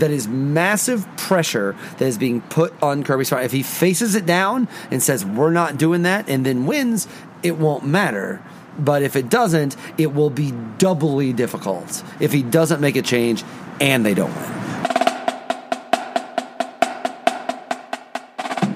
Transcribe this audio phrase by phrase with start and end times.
[0.00, 3.44] that is massive pressure that is being put on Kirby Smart.
[3.44, 7.06] If he faces it down and says, We're not doing that, and then wins,
[7.42, 8.42] it won't matter.
[8.78, 13.44] But if it doesn't, it will be doubly difficult if he doesn't make a change
[13.80, 14.69] and they don't win.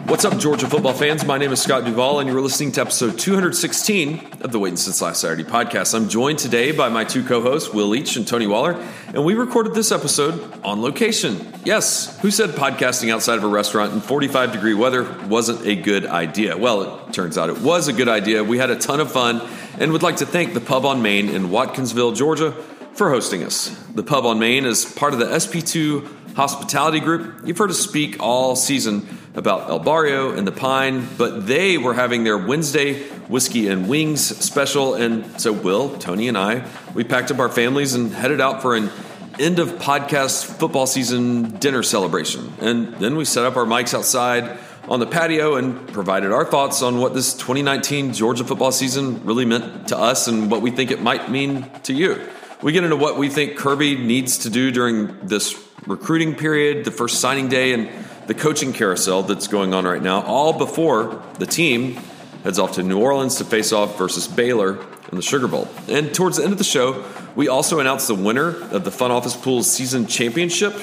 [0.06, 1.24] What's up, Georgia football fans?
[1.24, 5.00] My name is Scott Duvall, and you're listening to episode 216 of the Waiting Since
[5.00, 5.94] Last Saturday podcast.
[5.94, 8.74] I'm joined today by my two co hosts, Will Leach and Tony Waller,
[9.06, 11.50] and we recorded this episode on location.
[11.64, 16.04] Yes, who said podcasting outside of a restaurant in 45 degree weather wasn't a good
[16.04, 16.54] idea?
[16.54, 18.44] Well, it turns out it was a good idea.
[18.44, 19.40] We had a ton of fun
[19.78, 22.52] and would like to thank the Pub on Main in Watkinsville, Georgia,
[22.92, 23.68] for hosting us.
[23.94, 27.46] The Pub on Main is part of the SP2 Hospitality Group.
[27.46, 31.94] You've heard us speak all season about El Barrio and the Pine, but they were
[31.94, 37.30] having their Wednesday whiskey and wings special, and so Will, Tony, and I we packed
[37.30, 38.90] up our families and headed out for an
[39.38, 44.58] end of podcast football season dinner celebration, and then we set up our mics outside
[44.88, 49.46] on the patio and provided our thoughts on what this 2019 Georgia football season really
[49.46, 52.20] meant to us and what we think it might mean to you.
[52.62, 56.90] We get into what we think Kirby needs to do during this recruiting period, the
[56.90, 57.90] first signing day, and
[58.26, 61.98] the coaching carousel that's going on right now, all before the team
[62.42, 64.78] heads off to New Orleans to face off versus Baylor
[65.10, 65.68] in the Sugar Bowl.
[65.88, 69.10] And towards the end of the show, we also announce the winner of the Fun
[69.10, 70.74] Office Pools season championship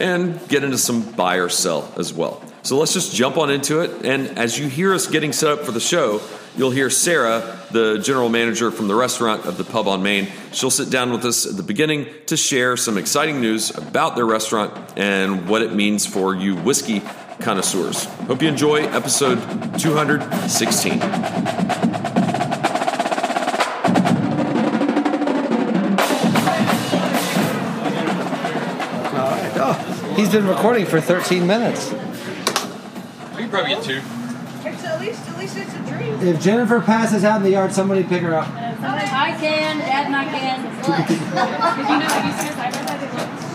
[0.00, 2.42] and get into some buy or sell as well.
[2.62, 4.04] So let's just jump on into it.
[4.04, 6.20] And as you hear us getting set up for the show,
[6.56, 10.28] you'll hear Sarah, the general manager from the restaurant of the Pub on Main.
[10.52, 14.26] She'll sit down with us at the beginning to share some exciting news about their
[14.26, 17.02] restaurant and what it means for you whiskey
[17.40, 18.04] connoisseurs.
[18.04, 19.38] Hope you enjoy episode
[19.78, 21.00] 216.
[29.64, 31.90] Oh, he's been recording for 13 minutes.
[31.92, 31.98] You
[33.38, 34.21] can probably get two.
[35.02, 36.20] It's at least, at least it's a dream.
[36.20, 38.48] If Jennifer passes out in the yard, somebody pick her up.
[38.48, 40.62] I can, Dad and I can.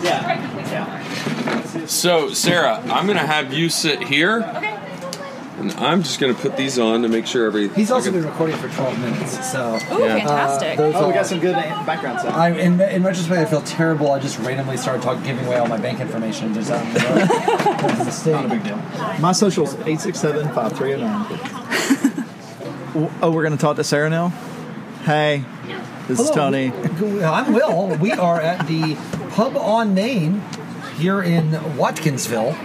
[0.04, 1.86] yeah.
[1.86, 4.67] So, Sarah, I'm going to have you sit here, Okay.
[5.78, 7.68] And I'm just going to put these on to make sure every.
[7.68, 9.74] He's also been recording for 12 minutes, so.
[9.92, 10.18] Ooh, Yeah.
[10.18, 10.76] fantastic.
[10.76, 12.34] those Oh, we got some good background sound.
[12.34, 14.10] I, in, in retrospect, I feel terrible.
[14.12, 17.00] I just randomly started talking, giving away all my bank information just out in the
[17.00, 17.16] road.
[17.28, 18.32] That was a mistake.
[18.34, 18.76] Not a big deal.
[19.20, 22.24] My social's 867 5309.
[23.22, 24.30] Oh, we're going to talk to Sarah now?
[25.04, 25.44] Hey,
[26.08, 26.72] this is Tony.
[27.22, 27.96] I'm Will.
[27.96, 28.96] We are at the
[29.30, 30.40] Pub on Main
[30.96, 32.56] here in Watkinsville.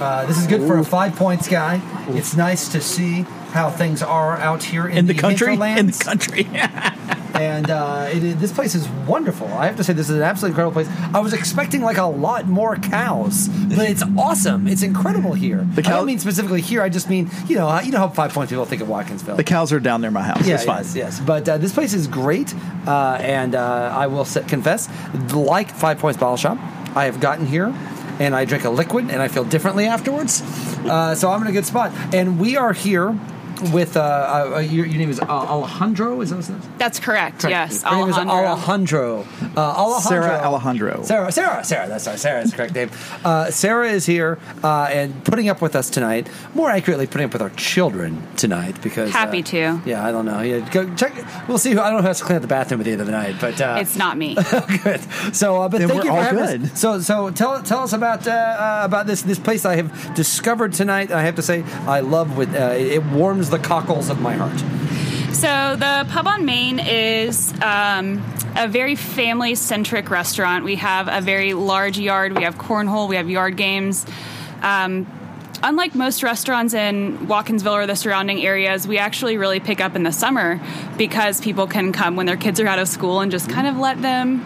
[0.00, 1.80] Uh, this is good for a five points guy.
[2.08, 3.22] It's nice to see
[3.52, 5.54] how things are out here in, In the country?
[5.54, 6.48] In the country.
[7.34, 9.46] and uh, it is, this place is wonderful.
[9.46, 10.88] I have to say, this is an absolutely incredible place.
[11.14, 14.66] I was expecting like a lot more cows, but it's awesome.
[14.66, 15.66] It's incredible here.
[15.74, 16.82] The I don't mean specifically here.
[16.82, 19.36] I just mean you know you know how Five Points people think of Watkinsville.
[19.36, 20.46] the cows are down near my house.
[20.46, 20.84] Yeah, it's fine.
[20.84, 21.20] yes, yes.
[21.20, 22.54] But uh, this place is great,
[22.86, 24.88] uh, and uh, I will set, confess,
[25.32, 26.58] like Five Points Bottle Shop,
[26.96, 27.72] I have gotten here.
[28.18, 30.42] And I drink a liquid, and I feel differently afterwards.
[30.84, 31.92] Uh, so I'm in a good spot.
[32.14, 33.18] And we are here
[33.72, 36.20] with uh, uh, your, your name is uh, Alejandro.
[36.20, 36.68] Is that what it is?
[36.78, 37.44] That's correct.
[37.44, 38.46] Yes, Her name is Alejandro.
[38.46, 39.26] Alejandro.
[39.56, 40.00] Uh, Alejandro.
[40.00, 41.02] Sarah Alejandro.
[41.02, 41.88] Sarah, Sarah, Sarah.
[41.88, 42.18] That's right.
[42.18, 42.90] Sarah is the correct name.
[43.24, 46.28] Uh, Sarah is here uh, and putting up with us tonight.
[46.54, 49.82] More accurately, putting up with our children tonight because Happy uh, to.
[49.86, 50.40] Yeah, I don't know.
[50.40, 51.12] Yeah, go check.
[51.48, 51.72] We'll see.
[51.72, 53.06] Who, I don't know who has to clean up the bathroom at the end of
[53.06, 54.34] the night, but uh, It's not me.
[54.84, 55.00] good.
[55.34, 56.80] So, uh, but Then thank we're you for all having us.
[56.80, 60.72] So, so tell tell us about uh, uh, about this this place I have discovered
[60.72, 61.10] tonight.
[61.10, 64.58] I have to say, I love with uh, it warms the cockles of my heart.
[65.34, 68.22] So the Pub on Main is um,
[68.56, 70.64] a very family-centric restaurant.
[70.64, 72.36] We have a very large yard.
[72.36, 73.08] We have cornhole.
[73.08, 74.06] We have yard games.
[74.62, 75.06] Um,
[75.62, 80.02] unlike most restaurants in Watkinsville or the surrounding areas, we actually really pick up in
[80.02, 80.60] the summer
[80.96, 83.76] because people can come when their kids are out of school and just kind of
[83.76, 84.44] let them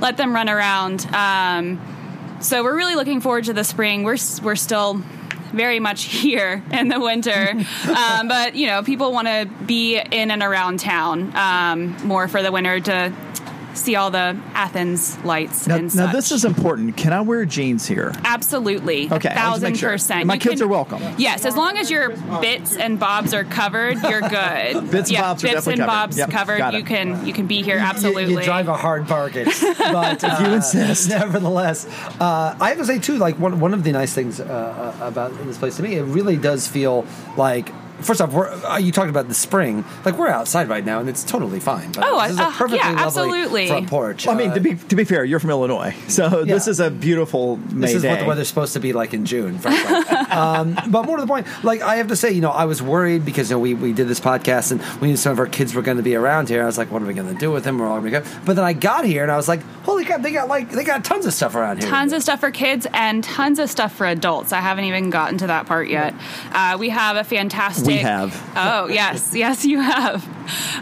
[0.00, 1.06] let them run around.
[1.14, 1.80] Um,
[2.40, 4.02] so we're really looking forward to the spring.
[4.02, 5.02] We're we're still
[5.52, 7.50] very much here in the winter,
[7.88, 12.42] um, but you know people want to be in and around town um, more for
[12.42, 13.12] the winter to
[13.76, 16.96] see all the Athens lights Now, and now this is important.
[16.96, 18.12] Can I wear jeans here?
[18.24, 19.10] Absolutely.
[19.10, 19.90] Okay, I A wanted thousand make sure.
[19.90, 20.26] percent.
[20.26, 21.02] My You kids are welcome.
[21.18, 24.90] Yes, as long as your bits and bobs are covered, you're good.
[24.90, 25.86] Bits and yeah, bobs are bits definitely and covered.
[25.86, 26.72] bobs Yep, covered.
[26.74, 28.32] You can you can be here You- absolutely.
[28.34, 29.46] You, drive a hard bargain,
[29.78, 31.08] but uh, you insist.
[31.08, 31.86] Nevertheless,
[32.20, 34.44] uh, I have to say too, like one one of the nice things uh,
[35.00, 37.04] uh, about this place to me, it really does feel
[37.36, 37.70] like
[38.00, 39.84] first off, we're, uh, you talked about the spring.
[40.04, 41.92] Like we're outside right now, and it's totally fine.
[41.92, 43.66] But Oh, this is a uh, perfectly yeah, lovely absolutely.
[43.68, 44.26] front porch.
[44.26, 46.80] Well, I mean, Uh, to be to be fair, you're from Illinois, so this is
[46.80, 48.10] a beautiful May This is day.
[48.10, 49.94] what the weather's supposed to be like in June, frankly.
[50.30, 52.82] um, but more to the point, like I have to say, you know, I was
[52.82, 55.46] worried because you know we, we did this podcast and we knew some of our
[55.46, 56.62] kids were going to be around here.
[56.62, 57.78] I was like, what are we going to do with them?
[57.78, 58.26] We're all going to go.
[58.44, 60.84] But then I got here and I was like, holy crap, they got like they
[60.84, 61.88] got tons of stuff around here.
[61.88, 64.52] Tons of stuff for kids and tons of stuff for adults.
[64.52, 66.14] I haven't even gotten to that part yet.
[66.52, 67.85] Uh, we have a fantastic.
[67.86, 68.52] We have.
[68.56, 70.24] Oh yes, yes, you have.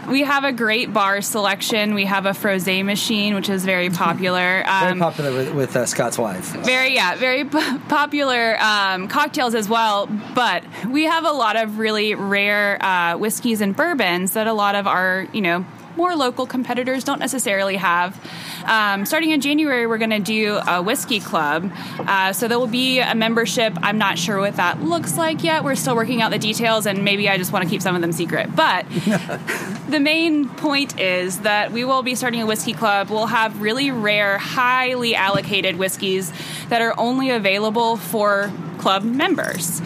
[0.09, 1.93] We have a great bar selection.
[1.95, 4.63] We have a froze machine, which is very popular.
[4.79, 6.45] Very Um, popular with, with uh, Scott's wife.
[6.65, 11.77] very yeah very p- popular um, cocktails as well but we have a lot of
[11.79, 15.65] really rare uh, whiskeys and bourbons that a lot of our you know
[15.97, 18.19] more local competitors don't necessarily have.
[18.65, 21.71] Um, starting in January, we're going to do a whiskey club.
[21.99, 23.73] Uh, so there will be a membership.
[23.81, 25.63] I'm not sure what that looks like yet.
[25.63, 28.01] We're still working out the details, and maybe I just want to keep some of
[28.01, 28.55] them secret.
[28.55, 28.85] But
[29.89, 33.09] the main point is that we will be starting a whiskey club.
[33.09, 36.31] We'll have really rare, highly allocated whiskeys
[36.69, 39.81] that are only available for club members.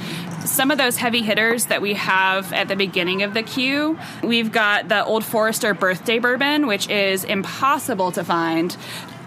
[0.45, 4.51] Some of those heavy hitters that we have at the beginning of the queue, we've
[4.51, 8.75] got the Old Forester Birthday Bourbon, which is impossible to find.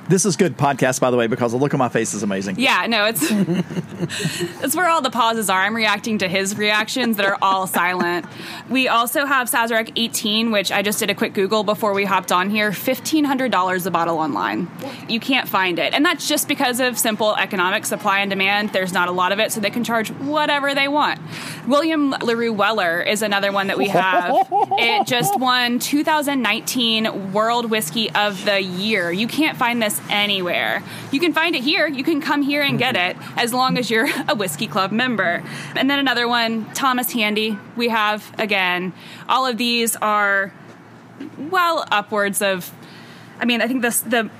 [0.08, 2.58] This is good podcast, by the way, because the look on my face is amazing.
[2.58, 3.22] Yeah, no, it's
[4.62, 5.60] it's where all the pauses are.
[5.60, 8.26] I'm reacting to his reactions that are all silent.
[8.68, 12.32] We also have Sazerac 18, which I just did a quick Google before we hopped
[12.32, 12.72] on here.
[12.72, 14.68] Fifteen hundred dollars a bottle online.
[15.08, 18.70] You can't find it, and that's just because of simple economic supply and demand.
[18.72, 21.20] There's not a lot of it, so they can charge whatever they want.
[21.66, 24.48] William Larue Weller is another one that we have.
[24.50, 29.12] it just won 2019 World Whiskey of the Year.
[29.12, 30.82] You can't find this anywhere.
[31.10, 31.86] You can find it here.
[31.86, 35.42] You can come here and get it as long as you're a whiskey club member.
[35.76, 37.58] And then another one, Thomas Handy.
[37.76, 38.92] We have again.
[39.28, 40.52] All of these are
[41.38, 42.72] well upwards of.
[43.40, 44.30] I mean, I think this the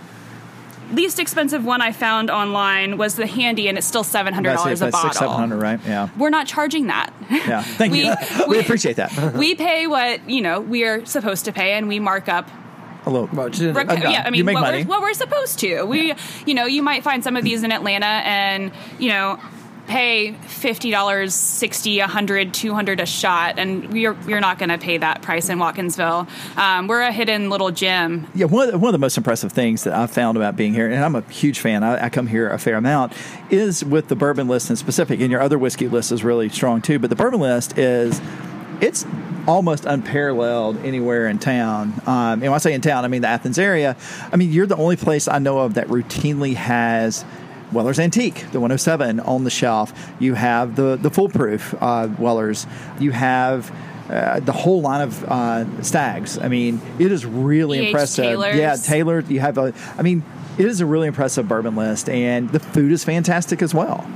[0.93, 4.81] least expensive one I found online was the Handy, and it's still seven hundred dollars
[4.81, 5.11] a That's bottle.
[5.11, 5.81] six, seven hundred, right?
[5.87, 6.09] Yeah.
[6.19, 7.13] We're not charging that.
[7.31, 7.63] Yeah.
[7.63, 8.15] Thank We- you.
[8.49, 9.35] we appreciate that.
[9.35, 12.49] we pay what you know we are supposed to pay, and we mark up
[13.05, 13.29] Hello.
[13.33, 14.85] Well, just- Rec- Uh, yeah, I mean, you make what, money.
[14.85, 15.85] We're, what we're supposed to.
[15.85, 16.15] We,
[16.47, 19.41] you know, you might find some of these in Atlanta and, you know,
[19.89, 25.23] pay $50, 60 100 200 a shot, and we're, you're not going to pay that
[25.23, 26.29] price in Watkinsville.
[26.57, 28.29] Um, we're a hidden little gem.
[28.35, 30.73] Yeah, one of, the, one of the most impressive things that I've found about being
[30.73, 33.13] here, and I'm a huge fan, I, I come here a fair amount,
[33.51, 36.81] is with the bourbon list in specific, and your other whiskey list is really strong
[36.81, 38.21] too, but the bourbon list is,
[38.81, 39.05] it's
[39.47, 41.93] almost unparalleled anywhere in town.
[42.07, 43.97] Um, and when I say in town, I mean the Athens area.
[44.33, 47.25] I mean, you're the only place I know of that routinely has
[47.73, 49.93] Weller's Antique, the 107 on the shelf.
[50.19, 52.67] You have the the foolproof uh, Weller's.
[53.01, 53.75] You have
[54.09, 56.39] uh, the whole line of uh, stags.
[56.39, 57.87] I mean, it is really E.H.
[57.89, 58.25] impressive.
[58.25, 58.57] Taylor's.
[58.57, 59.21] Yeah, Taylor.
[59.21, 59.73] You have a.
[59.97, 60.23] I mean,
[60.59, 64.07] it is a really impressive bourbon list, and the food is fantastic as well.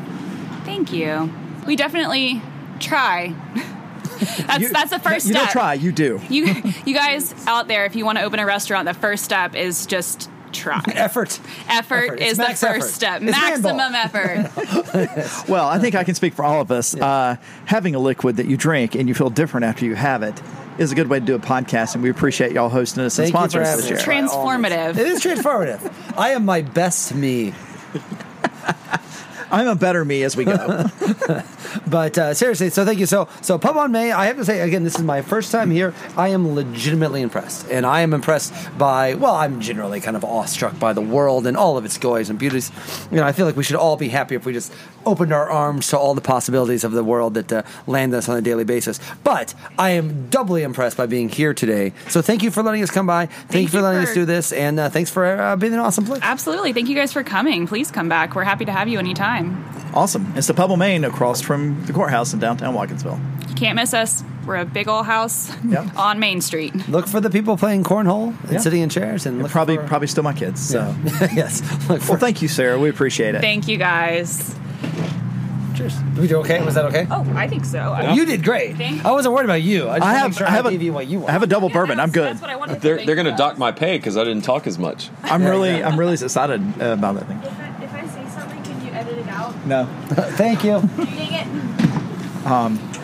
[0.65, 1.33] Thank you.
[1.67, 2.43] We definitely
[2.79, 3.35] try.
[4.47, 5.45] that's, You- that's the first You step.
[5.45, 6.21] don't try, you do.
[6.29, 9.55] You, you guys out there, if you want to open a restaurant, the first step
[9.55, 10.83] is just try.
[10.95, 11.39] effort.
[11.69, 12.83] Effort, It's is the first effort.
[12.85, 13.23] step.
[13.23, 14.55] It's Maximum handball.
[14.55, 15.49] effort.
[15.49, 16.95] Well, I think I can speak for all of us.
[16.95, 17.37] Uh,
[17.67, 20.41] having a liquid that you drink and you feel different after you have it
[20.79, 23.31] is a good way to do a podcast, and we appreciate y'all hosting us and
[23.31, 24.07] Thank you for sponsoring us having this us.
[24.07, 24.91] Transformative.
[24.99, 25.93] It is transformative.
[26.19, 27.55] I am my best me.
[29.51, 30.87] I'm a better me as we go.
[31.87, 33.07] But uh, seriously, so thank you.
[33.07, 34.13] So, so Pub on Main.
[34.13, 35.95] I have to say again, this is my first time here.
[36.17, 39.15] I am legitimately impressed, and I am impressed by.
[39.15, 42.39] Well, I'm generally kind of awestruck by the world and all of its joys and
[42.39, 42.71] beauties.
[43.11, 44.73] You know, I feel like we should all be happy if we just
[45.05, 48.37] opened our arms to all the possibilities of the world that uh, land us on
[48.37, 48.99] a daily basis.
[49.23, 51.93] But I am doubly impressed by being here today.
[52.09, 53.27] So, thank you for letting us come by.
[53.27, 55.81] Thank, you for letting for- us do this, and uh, thanks for uh, being an
[55.81, 56.21] awesome place.
[56.23, 56.73] Absolutely.
[56.73, 57.67] Thank you guys for coming.
[57.67, 58.35] Please come back.
[58.35, 59.36] We're happy to have you anytime.
[59.95, 60.33] Awesome.
[60.37, 63.19] It's the Pub on Main across from the courthouse in downtown Watkinsville.
[63.49, 64.23] You can't miss us.
[64.47, 65.89] We're a big old house Yeah.
[65.97, 66.75] on Main Street.
[66.89, 68.59] Look for the people playing cornhole and Yeah.
[68.61, 70.61] sitting in chairs, and look Probably, for, probably still my kids.
[70.61, 70.95] So,
[71.35, 71.63] yes.
[71.89, 72.79] Look for well, thank you, Sarah.
[72.79, 73.41] We appreciate it.
[73.41, 74.55] Thank you guys.
[75.75, 75.95] Cheers.
[75.97, 76.63] Did we do okay?
[76.65, 77.07] Was that okay?
[77.11, 77.99] Oh, I think so.
[78.15, 78.77] You did great.
[78.77, 79.89] Thank- I wasn't worried about you.
[79.91, 81.29] I just I have, sure I have I a, gave you what you want.
[81.31, 82.01] I have a double bourbon.
[82.01, 82.29] I'm good.
[82.29, 82.81] That's what I wanted.
[82.81, 85.11] They're they're going to dock my pay because I didn't talk as much.
[85.25, 87.39] I'm really, I'm really excited uh, about that thing.
[87.43, 89.53] If I, if I say something, can you edit it out?
[89.67, 89.87] No.
[90.09, 90.81] Thank you.
[90.97, 92.97] Dang it.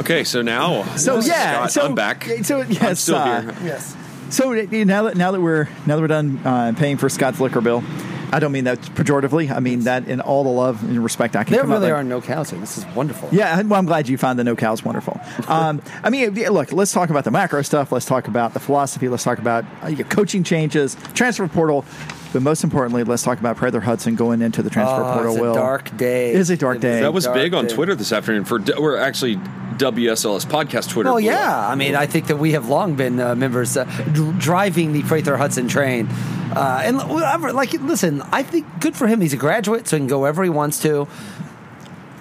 [0.00, 1.72] Okay, so now So yeah, Scott.
[1.72, 2.24] so I'm back.
[2.42, 3.54] So yes, I'm still uh, here.
[3.62, 3.96] yes.
[4.30, 7.40] So uh, now that now that we're now that we're done uh, paying for Scott's
[7.40, 7.84] liquor bill,
[8.32, 9.50] I don't mean that pejoratively.
[9.50, 11.52] I mean that in all the love and respect I can.
[11.52, 12.00] There come out really with.
[12.00, 12.58] are no cows here.
[12.60, 13.28] This is wonderful.
[13.32, 15.20] Yeah, well, I'm glad you find the no cows wonderful.
[15.48, 17.92] Um, I mean, look, let's talk about the macro stuff.
[17.92, 19.08] Let's talk about the philosophy.
[19.08, 21.84] Let's talk about uh, coaching changes, transfer portal,
[22.32, 25.32] but most importantly, let's talk about Prather Hudson going into the transfer Oh, portal.
[25.32, 26.30] it's a Will dark day.
[26.30, 27.00] It is a dark It day.
[27.00, 27.74] That was dark big on day.
[27.74, 31.08] Twitter this afternoon for we're actually WSLS podcast Twitter.
[31.10, 31.68] Well, yeah.
[31.68, 35.02] I mean, I think that we have long been uh, members uh, dr- driving the
[35.02, 36.06] Prather Hudson train.
[36.54, 39.20] Uh, and whatever, like, listen, I think good for him.
[39.20, 41.06] He's a graduate, so he can go wherever he wants to.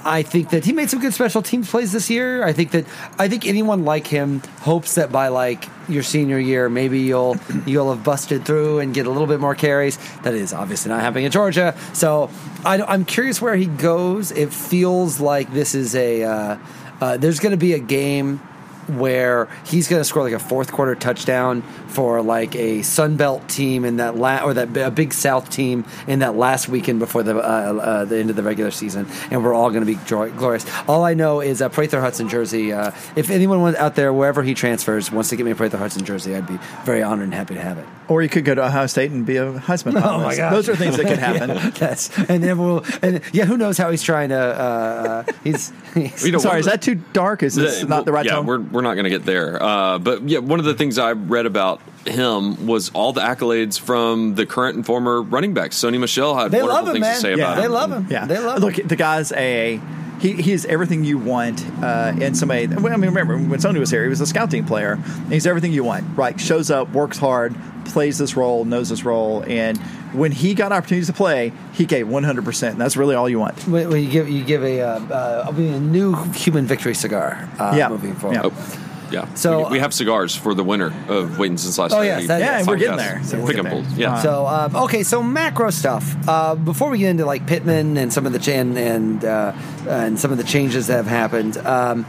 [0.05, 2.43] I think that he made some good special teams plays this year.
[2.45, 2.85] I think that
[3.17, 7.93] I think anyone like him hopes that by like your senior year, maybe you'll you'll
[7.93, 9.97] have busted through and get a little bit more carries.
[10.23, 11.75] That is obviously not happening at Georgia.
[11.93, 12.29] So
[12.63, 14.31] I, I'm curious where he goes.
[14.31, 16.57] It feels like this is a uh,
[17.01, 18.39] uh, there's going to be a game
[18.87, 23.47] where he's going to score like a fourth quarter touchdown for like a Sun Belt
[23.49, 27.23] team in that la- or that a Big South team in that last weekend before
[27.23, 29.99] the uh, uh, the end of the regular season, and we're all going to be
[30.05, 30.65] joy- glorious.
[30.87, 32.71] All I know is a Prather Hudson jersey.
[32.73, 36.05] Uh, if anyone out there wherever he transfers wants to get me a Prather Hudson
[36.05, 37.85] jersey, I'd be very honored and happy to have it.
[38.07, 39.93] Or you could go to Ohio State and be a Heisman.
[40.01, 40.37] Oh my finalist.
[40.37, 40.51] gosh.
[40.53, 41.71] Those are things that could happen.
[41.79, 44.35] That's and then we'll and yeah, who knows how he's trying to.
[44.39, 44.69] Uh,
[44.99, 47.43] uh, he's, he's You know, Sorry, is of that too dark?
[47.43, 48.45] Is this The- not the right yeah, tone?
[48.45, 49.61] we're we're not going to get there.
[49.61, 53.79] Uh, but yeah, one of the things I read about him was all the accolades
[53.79, 55.77] from the current and former running backs.
[55.77, 57.15] Sony Michel had They wonderful love him, things man.
[57.15, 57.35] to say Yeah.
[57.35, 57.61] about They him.
[57.61, 58.07] They love him.
[58.09, 59.79] Yeah, They love Look, the guy's a
[60.19, 60.33] he.
[60.33, 62.67] He is everything you want uh, in somebody.
[62.67, 64.93] well, I mean, remember when Sony was here, he was a scout team player.
[64.93, 66.17] And he's everything you want.
[66.17, 67.55] Right, shows up, works hard,
[67.85, 69.77] plays this role, knows this role, and
[70.11, 72.77] when he got opportunities to play, he gave one hundred percent.
[72.79, 73.65] That's really all you want.
[73.67, 77.47] when when you give you give a uh, uh, a new human victory cigar.
[77.59, 77.89] Uh, Yeah.
[77.89, 78.35] moving forward.
[78.35, 78.41] Yeah.
[78.45, 78.79] Oh,
[79.11, 79.33] yeah.
[79.33, 82.05] So- we, we have cigars for the winner of Waiting since last Oh, night.
[82.05, 83.21] yes, that- Yeah, and we're getting there.
[83.23, 83.73] So we'll Pick and there.
[83.73, 83.83] pull.
[83.97, 84.13] Yeah.
[84.15, 86.15] Uh, So um, okay, so macro stuff.
[86.27, 89.53] Uh, before we get into like Pittman and some of the chan and uh,
[89.87, 92.05] and some of the changes that have happened, um,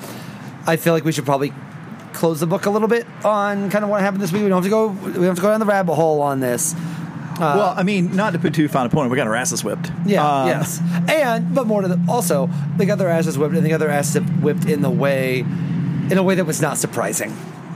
[0.67, 1.53] I feel like we should probably
[2.13, 4.43] close the book a little bit on kind of what happened this week.
[4.43, 4.89] We don't have to go.
[4.89, 6.75] We don't have to go down the rabbit hole on this.
[7.39, 9.91] well, I mean, not to put too fine a point, we got our asses whipped.
[10.05, 10.79] Yeah, Um, yes,
[11.09, 13.89] and but more to the also they got their asses whipped and they got their
[13.89, 15.47] asses whipped in the way
[16.11, 17.33] in a way that was not surprising.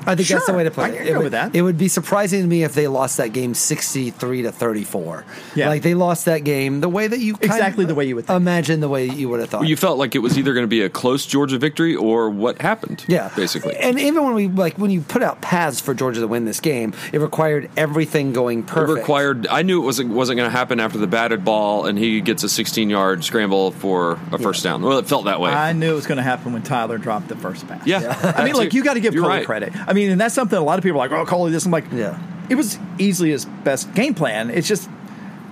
[0.06, 0.96] I think that's the way to put I it.
[0.98, 1.54] can it go would, with that.
[1.54, 5.24] It would be surprising to me if they lost that game sixty-three to thirty-four.
[5.54, 5.68] Yeah.
[5.68, 8.16] like they lost that game the way that you kind Exactly of the way you
[8.16, 8.36] would think.
[8.36, 9.66] imagine the way you would have thought.
[9.66, 12.60] You felt like it was either going to be a close Georgia victory or what
[12.60, 13.04] happened.
[13.08, 13.76] yeah, basically.
[13.76, 16.60] And even when we like when you put out paths for Georgia to win this
[16.60, 18.98] game, it required everything going It perfect.
[18.98, 19.46] required.
[19.48, 22.42] I knew it wasn't wasn't going to happen after the batted ball, and he gets
[22.42, 24.82] a 16 yard scramble for a first down.
[24.82, 25.50] Well, it felt that way.
[25.50, 27.86] I knew it was going to happen when Tyler dropped the first pass.
[27.86, 29.46] yeah, I mean, like you got to give You're Coley right.
[29.46, 29.72] credit.
[29.88, 31.64] I mean, and that's something a lot of people are like, oh, Coley, this.
[31.64, 32.18] I'm like, Yeah.
[32.50, 34.50] it was easily his best game plan.
[34.50, 34.88] It's just,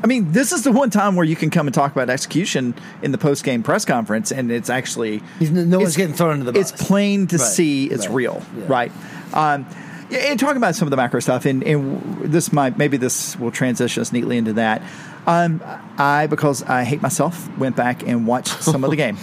[0.04, 2.75] I mean, this is the one time where you can come and talk about execution
[3.02, 6.32] in the post game press conference, and it's actually He's- no one's it's- getting thrown
[6.32, 6.72] under the bus.
[6.72, 8.64] It's plain to Right, see it's right, real, yeah.
[8.68, 8.92] right?
[9.32, 9.64] Um,
[10.11, 13.38] yeah, and talking about some of the macro stuff, and, and this might maybe this
[13.38, 14.82] will transition us neatly into that.
[15.26, 15.62] Um,
[15.96, 19.16] I because I hate myself went back and watched some of the game.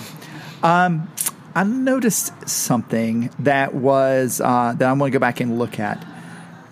[0.64, 1.08] Um,
[1.56, 6.06] I noticed something that was uh, that I'm going to go back and look at.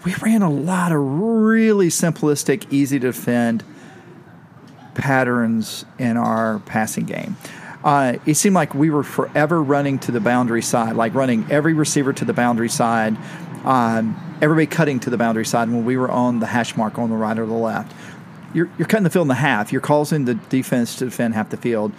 [0.06, 3.64] We ran a lot of really simplistic, easy to defend
[4.94, 7.38] patterns in our passing game.
[7.84, 11.74] Uh, it seemed like we were forever running to the boundary side, like running every
[11.74, 13.16] receiver to the boundary side,
[13.64, 17.10] um, everybody cutting to the boundary side when we were on the hash mark on
[17.10, 17.94] the right or the left.
[18.54, 19.72] You're, you're cutting the field in the half.
[19.72, 21.92] You're causing the defense to defend half the field.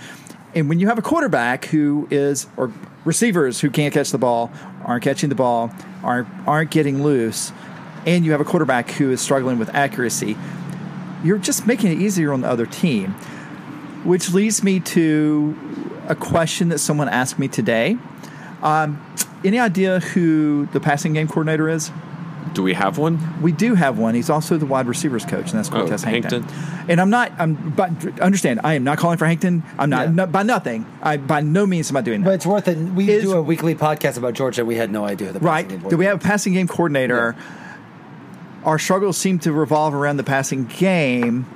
[0.54, 2.72] And when you have a quarterback who is, or
[3.04, 4.50] receivers who can't catch the ball,
[4.84, 5.70] aren't catching the ball,
[6.02, 7.52] aren't, aren't getting loose,
[8.06, 10.36] and you have a quarterback who is struggling with accuracy,
[11.22, 13.12] you're just making it easier on the other team.
[14.04, 15.58] Which leads me to
[16.08, 17.98] a question that someone asked me today.
[18.62, 19.04] Um,
[19.44, 21.90] any idea who the passing game coordinator is?
[22.54, 23.40] Do we have one?
[23.42, 24.14] We do have one.
[24.14, 26.42] He's also the wide receivers coach, and that's Cortez Oh, Hankton.
[26.42, 26.86] Hankton.
[26.88, 27.32] And I'm not.
[27.38, 27.54] I'm.
[27.70, 29.62] But understand, I am not calling for Hankton.
[29.78, 30.12] I'm not Yeah.
[30.14, 30.86] no- by nothing.
[31.02, 32.26] I by no means am I doing that.
[32.26, 32.78] But it's worth it.
[32.78, 34.62] We Is- do a weekly podcast about Georgia.
[34.62, 35.68] and We had no idea who the right?
[35.68, 37.36] passing Do we have a passing game coordinator?
[38.64, 41.46] Our struggles seem to revolve around the passing game,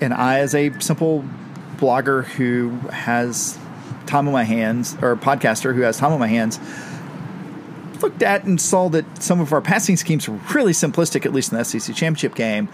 [0.00, 1.24] and I, as a simple
[1.78, 3.58] blogger who has
[4.06, 6.60] time on my hands, or podcaster who has time on my hands,
[8.02, 11.52] looked at and saw that some of our passing schemes were really simplistic, at least
[11.52, 12.68] in the SEC championship game.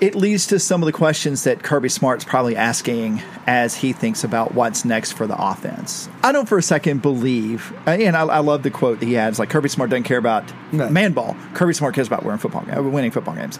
[0.00, 4.22] It leads to some of the questions that Kirby Smart's probably asking as he thinks
[4.22, 6.08] about what's next for the offense.
[6.22, 9.30] I don't for a second believe, and I, I love the quote that he had.
[9.30, 10.88] It's like Kirby Smart doesn't care about No.
[10.88, 11.36] man ball.
[11.54, 13.58] Kirby Smart cares about winning football, uh, winning football games.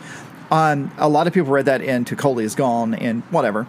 [0.52, 3.66] Um, a lot of people read that into Coley is gone and whatever.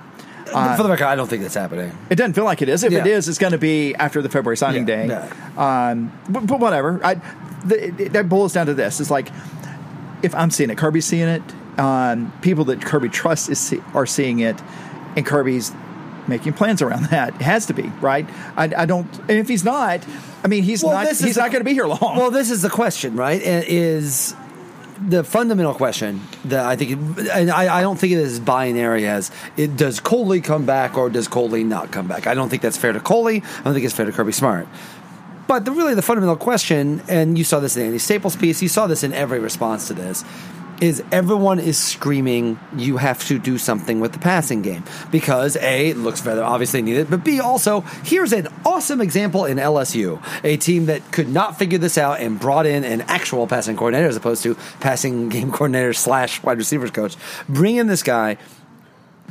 [0.54, 1.92] But for the record, I don't think that's happening.
[2.10, 2.84] It doesn't feel like it is.
[2.84, 3.14] If it Yeah.
[3.18, 5.30] is, it's going to be after the February signing Yeah, day.
[5.58, 7.00] Um, but, but whatever.
[7.04, 7.16] I,
[7.66, 9.30] the, that boils down to this: it's like
[10.24, 11.42] if I'm seeing it, Kirby's seeing it.
[11.78, 14.62] Um, people that Kirby trusts is see, are seeing it,
[15.16, 15.72] and Kirby's
[16.28, 17.36] making plans around that.
[17.36, 18.28] It has to be right.
[18.58, 19.08] I, I don't.
[19.20, 20.06] And if he's not,
[20.44, 21.06] I mean, he's Well, not.
[21.06, 22.18] this is He's the- not going to be here long.
[22.18, 23.42] Well, this is the question, right?
[23.42, 24.36] And Is
[25.08, 26.92] the fundamental question that I think,
[27.32, 31.10] and I, I don't think it is binary as it does Coley come back or
[31.10, 32.28] does Coley not come back.
[32.28, 33.38] I don't think that's fair to Coley.
[33.38, 34.68] I don't think it's fair to Kirby Smart.
[35.48, 38.68] But the, really, the fundamental question, and you saw this in Andy Staples' piece, you
[38.68, 40.24] saw this in every response to this,
[40.82, 45.90] is everyone is screaming you have to do something with the passing game because a
[45.90, 50.58] it looks rather obviously needed, but b also here's an awesome example in LSU, a
[50.58, 54.16] team that could not figure this out and brought in an actual passing coordinator as
[54.16, 57.16] opposed to passing game coordinator slash wide receivers coach.
[57.48, 58.38] Bring in this guy,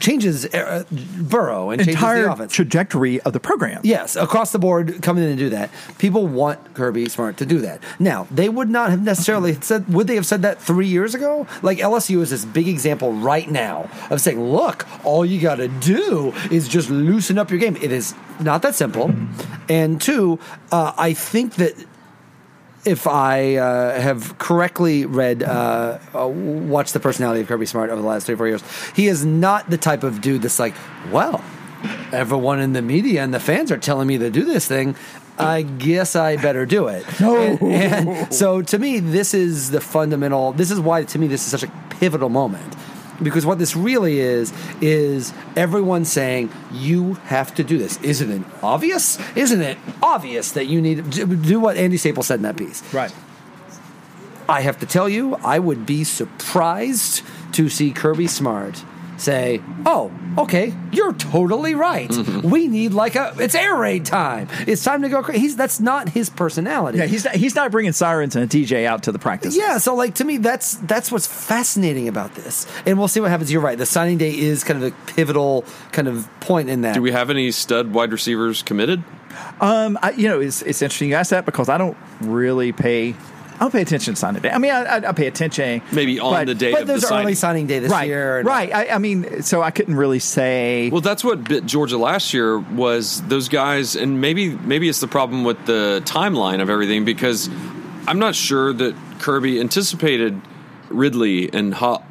[0.01, 2.53] changes uh, Burrow and changes the entire offense.
[2.53, 3.81] trajectory of the program.
[3.85, 5.71] Yes, across the board, come in and do that.
[5.99, 7.83] People want Kirby Smart to do that.
[7.99, 11.47] Now, they would not have necessarily said, would they have said that three years ago?
[11.63, 15.69] Like LSU is this big example right now of saying, look, all you got to
[15.69, 17.77] do is just loosen up your game.
[17.77, 19.15] It is not that simple.
[19.69, 20.39] And two,
[20.73, 21.75] uh, I think that
[22.89, 28.01] if I uh, have correctly read, uh, uh, watched the personality of Kirby Smart over
[28.01, 28.63] the last three, four years,
[28.95, 30.75] he is not the type of dude that's like,
[31.13, 31.45] well,
[32.13, 34.97] everyone in the media and the fans are telling me to do this thing.
[35.39, 37.05] I guess I better do it.
[37.21, 37.37] No.
[37.37, 41.45] And, and so to me, this is the fundamental, this is why to me this
[41.45, 42.75] is such a pivotal moment.
[43.23, 48.01] Because what this really is, is everyone saying, you have to do this.
[48.03, 49.19] Isn't it obvious?
[49.37, 52.83] Isn't it obvious that you need to do what Andy Staples said in that piece?
[52.95, 53.13] Right.
[54.49, 57.23] I have to tell you, I would be surprised
[57.53, 58.85] to see Kirby Smart
[59.19, 62.09] say, "Oh, okay, you're totally right.
[62.09, 62.49] Mm-hmm.
[62.49, 64.49] We need like a it's air raid time.
[64.67, 65.39] It's time to go." Cra-.
[65.39, 66.99] He's that's not his personality.
[66.99, 69.57] Yeah, he's not, he's not bringing sirens and a DJ out to the practice.
[69.57, 73.31] Yeah, so like to me, that's that's what's fascinating about this, and we'll see what
[73.31, 73.53] happens.
[73.53, 73.79] You're right.
[73.79, 76.95] The signing day is kind of a pivotal kind of point in that.
[76.95, 79.03] Do we have any stud wide receivers committed?
[79.61, 83.15] Um, I, you know, it's it's interesting you ask that because I don't really pay.
[83.61, 84.51] I don't pay attention to signing day.
[84.51, 86.93] I mean, I, I, I pay attention Maybe on but- the day but of the
[86.95, 87.35] there's early signing.
[87.35, 88.39] signing day this right, year.
[88.39, 88.73] and- right.
[88.73, 90.91] I, I mean, so I couldn't really say.
[90.91, 95.09] Well, that's what bit Georgia last year was those guys, and maybe maybe it's the
[95.09, 97.49] problem with the timeline of everything because
[98.07, 100.41] I'm not sure that Kirby anticipated
[100.91, 102.03] Ridley and Ho-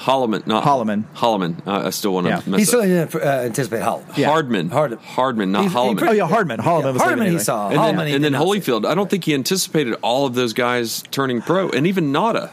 [0.00, 1.04] Holloman, not Holloman.
[1.14, 1.56] Holloman.
[1.66, 2.40] Uh, I still want to Yeah.
[2.46, 2.68] mess He up.
[2.68, 4.02] certainly didn't uh, anticipate Hall.
[4.16, 5.98] Hardman, Hard- Hardman, not He- he Holloman.
[5.98, 6.58] pretty- oh yeah, Hardman.
[6.60, 7.44] Hardman Yeah, was Hardman leaving he anyway.
[7.44, 7.68] saw.
[7.68, 8.60] and Hallman then, he and did then not see.
[8.60, 8.86] Holyfield.
[8.86, 12.48] I don't think he anticipated all of those guys turning pro, and even Nauta.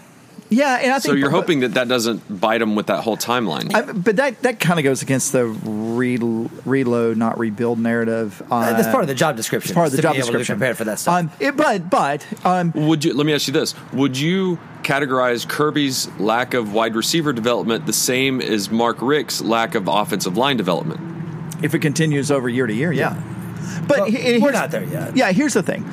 [0.50, 3.04] Yeah, and I think So you're but- hoping that that doesn't bite them with that
[3.04, 3.74] whole timeline.
[3.76, 6.18] I, but that that kind of goes against the re-
[6.66, 8.42] reload, not rebuild narrative.
[8.50, 9.72] Uh, that's part of the job description.
[9.72, 10.58] It's part of the to job be able to be description.
[10.58, 11.16] prepared for that stuff.
[11.20, 13.14] Um, it, but but um, Would you?
[13.14, 17.92] Let me ask you this: Would you categorize Kirby's lack of wide receiver development the
[17.94, 21.02] same as Mark Richt's lack of offensive line development?
[21.64, 23.20] if it continues over year to year, yeah.
[23.88, 25.18] But, But he- we're not there yet.
[25.18, 25.84] Yeah, here's the thing.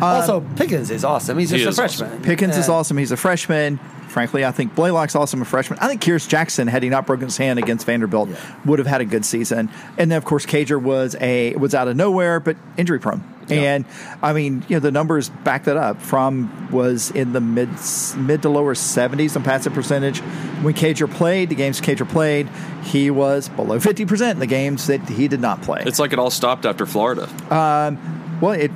[0.00, 1.36] also, Pickens is awesome.
[1.36, 2.06] He's He a is awesome.
[2.08, 2.22] freshman.
[2.22, 2.96] Pickens is awesome.
[2.96, 3.78] He's a freshman.
[4.10, 5.78] Frankly, I think Blaylock's awesome, a freshman.
[5.78, 8.36] I think Kearis Jackson, had he not broken his hand against Vanderbilt, Yeah.
[8.64, 9.70] would have had a good season.
[9.96, 13.22] And then, of course, Cager was a was out of nowhere, but injury prone.
[13.48, 13.84] And
[14.22, 16.00] I mean, you know, the numbers back that up.
[16.00, 17.68] From was in the mid
[18.16, 20.18] mid to lower seventies on passing percentage.
[20.62, 22.48] When Cager played, the games Cager played,
[22.84, 25.82] he was below fifty percent in the games that he did not play.
[25.84, 27.28] It's like it all stopped after Florida.
[27.52, 28.70] Um, well, it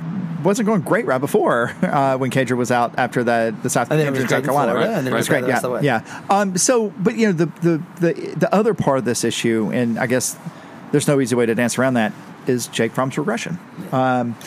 [0.45, 3.99] wasn't going great right before uh, when Cager was out after the the South And
[3.99, 4.75] then it was South Carolina.
[4.75, 4.87] Right?
[4.87, 5.41] and then it was great.
[5.41, 5.81] great the rest of the way.
[5.83, 6.25] Yeah, yeah.
[6.29, 9.99] Um, so, but you know, the, the the the other part of this issue, and
[9.99, 10.37] I guess
[10.91, 12.13] there's no easy way to dance around that,
[12.47, 13.59] is Jake Fromm's regression.
[13.91, 14.37] Um,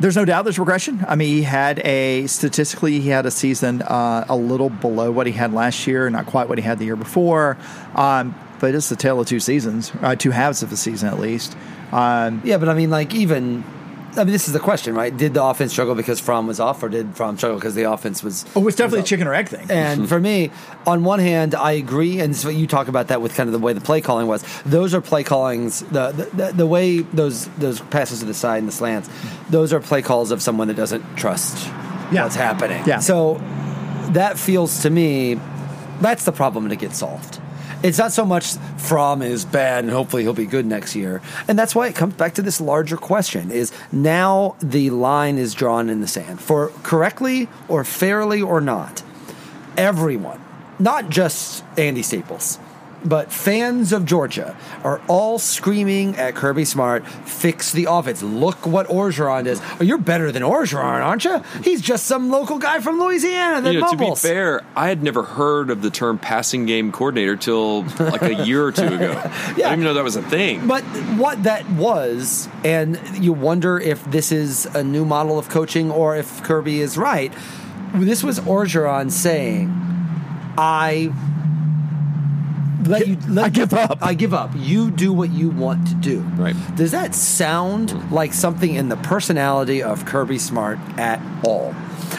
[0.00, 1.04] there's no doubt there's regression.
[1.06, 5.26] I mean, he had a statistically he had a season uh, a little below what
[5.26, 7.56] he had last year, not quite what he had the year before.
[7.94, 11.18] Um, but it's the tale of two seasons, uh, two halves of the season at
[11.18, 11.56] least.
[11.90, 13.64] Um, Yeah, but I mean, like even.
[14.14, 15.16] I mean, this is the question, right?
[15.16, 18.22] Did the offense struggle because Fromm was off, or did Fromm struggle because the offense
[18.22, 18.44] was?
[18.54, 19.70] oh, it's definitely a was chicken or egg thing.
[19.70, 20.50] And for me,
[20.86, 23.58] on one hand, I agree, and so you talk about that with kind of the
[23.58, 24.44] way the play calling was.
[24.64, 25.80] Those are play callings.
[25.80, 29.08] The the, the, the way those those passes to the side and the slants,
[29.50, 31.66] those are play calls of someone that doesn't trust
[32.12, 32.24] Yeah.
[32.24, 32.82] what's happening.
[32.86, 32.98] Yeah.
[33.00, 33.40] So
[34.10, 35.40] that feels to me
[36.00, 37.38] that's the problem to get solved.
[37.82, 41.20] It's not so much Fromm is bad and hopefully he'll be good next year.
[41.48, 45.52] And that's why it comes back to this larger question is now the line is
[45.52, 49.02] drawn in the sand for correctly or fairly or not.
[49.76, 50.40] Everyone,
[50.78, 52.58] not just Andy Staples,
[53.04, 58.22] but fans of Georgia are all screaming at Kirby Smart, fix the offense.
[58.22, 59.60] Look what Orgeron does.
[59.80, 61.42] Oh, you're better than Orgeron, aren't you?
[61.62, 65.02] He's just some local guy from Louisiana that You know, to be fair, I had
[65.02, 69.12] never heard of the term passing game coordinator till like a year or two ago.
[69.24, 70.66] I didn't even know that was a thing.
[70.66, 70.82] But
[71.16, 76.16] what that was, and you wonder if this is a new model of coaching or
[76.16, 77.32] if Kirby is right.
[77.94, 79.68] This was Orgeron saying,
[80.56, 81.12] "I
[82.86, 83.16] let you.
[83.28, 83.98] Let, I give up.
[84.02, 84.50] I give up.
[84.56, 86.56] You do what you want to do." Right.
[86.76, 88.10] Does that sound mm.
[88.10, 91.74] like something in the personality of Kirby Smart at all?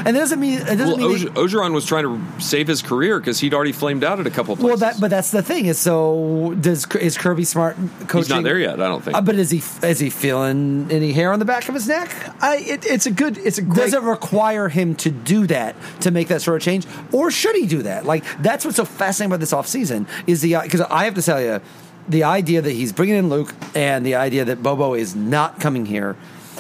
[0.06, 1.30] And it doesn't mean it doesn't well, mean.
[1.30, 4.32] Oge- Ogeron was trying to save his career because he'd already flamed out at a
[4.32, 7.76] couple of well, that but that's the thing is so does is Kirby Smart
[8.08, 8.20] coaching?
[8.20, 9.16] He's not there yet, I don't think.
[9.16, 12.10] Uh, but is he is he feeling any hair on the back of his neck?
[12.42, 13.38] I, it, it's a good.
[13.38, 13.76] It's a great.
[13.76, 17.56] Does it require him to do that to make that sort of change, or should
[17.56, 18.06] he do that?
[18.06, 21.42] Like that's what's so fascinating about this offseason is the because I have to tell
[21.42, 21.62] you,
[22.08, 25.86] the idea that he's bringing in Luke and the idea that Bobo is not coming
[25.86, 26.16] here.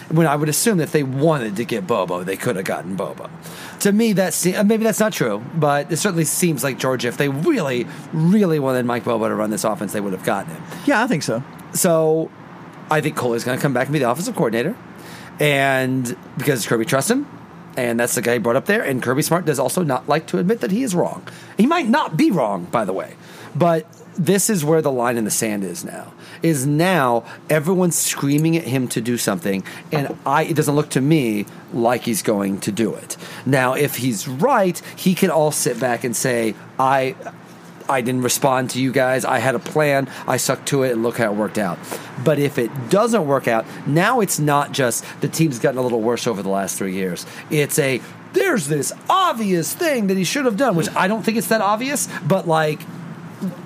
[0.09, 2.95] When I would assume that if they wanted to get Bobo, they could have gotten
[2.95, 3.29] Bobo.
[3.79, 7.07] To me, that's uh, maybe that's not true, but it certainly seems like Georgia.
[7.07, 10.53] If they really, really wanted Mike Bobo to run this offense, they would have gotten
[10.53, 10.63] him.
[10.85, 11.43] yeah, I think so.
[11.73, 12.29] So
[12.89, 14.75] I think Coley's going to come back and be the offensive coordinator.
[15.39, 17.27] And because Kirby trusts him,
[17.75, 18.83] and that's the guy he brought up there.
[18.83, 21.27] And Kirby Smart does also not like to admit that he is wrong.
[21.57, 23.15] He might not be wrong, by the way.
[23.55, 26.13] But this is where the line in the sand is now.
[26.43, 31.01] Is now everyone's screaming at him to do something, and I it doesn't look to
[31.01, 33.17] me like he's going to do it.
[33.45, 37.15] Now, if he's right, he can all sit back and say, I
[37.89, 39.25] I didn't respond to you guys.
[39.25, 40.10] I had a plan.
[40.27, 41.79] I stuck to it, and look how it worked out.
[42.23, 46.01] But if it doesn't work out, now it's not just the team's gotten a little
[46.01, 47.25] worse over the last three years.
[47.49, 48.01] It's a
[48.34, 51.62] there's this obvious thing that he should have done, which I don't think it's that
[51.62, 52.79] obvious, but like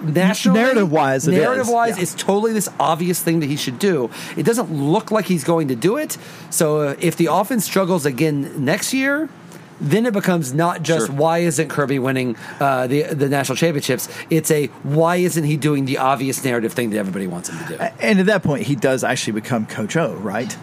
[0.04, 1.28] nationally, it is.
[1.28, 2.04] narrative wise, Yeah.
[2.04, 4.10] it's totally this obvious thing that he should do.
[4.36, 6.18] It doesn't look like he's going to do it.
[6.50, 9.30] So uh, if the offense struggles again next year.
[9.80, 11.16] Then it becomes not just Sure.
[11.16, 14.10] why isn't Kirby winning uh, the the national championships?
[14.32, 17.78] It's a why isn't he doing the obvious narrative thing that everybody wants him to
[17.78, 17.84] do?
[18.02, 20.58] And at that point, he does actually become Coach O, right?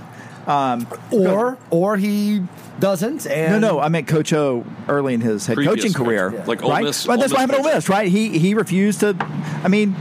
[0.47, 2.43] Or or he
[2.81, 3.25] doesn't.
[3.27, 6.33] No, And no, I meant Coach O early in his head Previous coaching coach, career,
[6.35, 6.45] yeah.
[6.45, 6.85] Like Ole right?
[6.85, 8.09] Miss- But that's Ole what happened Miss at Ole Miss, right?
[8.09, 9.17] He he refused to.
[9.63, 9.95] I mean,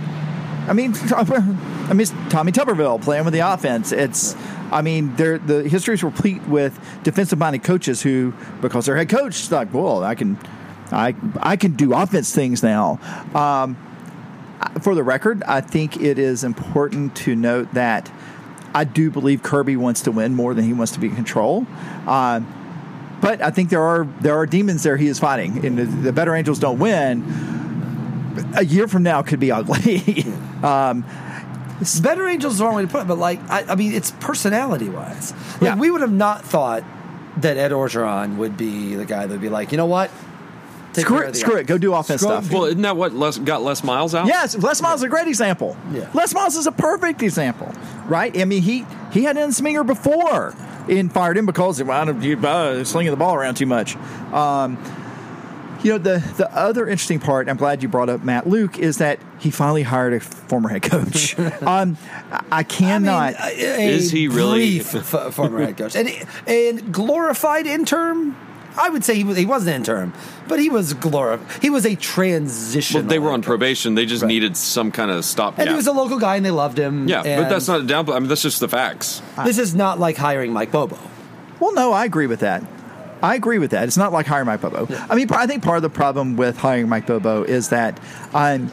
[0.68, 3.92] I mean, I mean, Tommy Tuberville playing with the offense.
[3.92, 4.36] It's,
[4.72, 9.42] I mean, there the history is replete with defensive-minded coaches who, because their head coach,
[9.42, 10.38] is like, well, I can,
[10.92, 13.00] I I can do offense things now.
[13.36, 13.78] Um,
[14.82, 18.10] for the record, I think it is important to note that
[18.74, 21.66] I do believe Kirby wants to win more than he wants to be in control.
[22.08, 22.42] Uh,
[23.22, 26.12] but I think there are there are demons there he is fighting, and the, the
[26.14, 27.24] better angels don't win.
[28.58, 30.26] A year from now could be ugly.
[30.64, 31.06] um,
[32.02, 34.12] better angels is the wrong way to put it, but like I, I mean, it's
[34.20, 35.34] personality wise.
[35.54, 35.76] Like Yeah.
[35.76, 36.84] we would have not thought
[37.38, 40.10] that Ed Orgeron would be the guy that would be like, you know what?
[40.94, 42.52] Take screw care of it, the screw it, go do offense Screw- stuff.
[42.52, 44.28] well, isn't that what Les, got Les Miles out?
[44.28, 45.76] Yes, Les Miles is a great example.
[45.92, 46.10] Yeah.
[46.14, 47.72] Les Miles is a perfect example,
[48.08, 48.38] right?
[48.40, 50.54] I mean, he he had Ensminger before
[50.90, 53.96] and fired him because he wound up uh, slinging the ball around too much.
[54.34, 54.78] Um,
[55.84, 59.00] you know, the the other interesting part, I'm glad you brought up Matt Luke, is
[59.00, 61.38] that he finally hired a former head coach.
[61.62, 61.98] um,
[62.32, 63.34] I- I I cannot.
[63.34, 66.10] mean, a- a Is he really- brief f- former head coach and
[66.48, 68.36] and glorified interim?
[68.78, 70.14] I would say he was he wasn't interim,
[70.48, 71.62] but he was glorified.
[71.62, 73.02] He was a transition.
[73.02, 73.96] Well, they were on probation.
[73.96, 74.28] They just Right.
[74.30, 75.60] needed some kind of stop.
[75.60, 77.08] and he was a local guy, and they loved him.
[77.08, 78.16] yeah, but that's not a downplay.
[78.16, 79.22] I mean, that's just the facts.
[79.46, 80.98] This is not like hiring Mike Bobo.
[81.60, 82.64] Well, no, I agree with that.
[83.22, 83.86] I agree with that.
[83.88, 84.88] It's not like hiring Mike Bobo.
[85.10, 87.98] I mean, I think part of the problem with hiring Mike Bobo is that
[88.34, 88.70] um,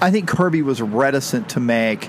[0.00, 2.08] I think Kirby was reticent to make.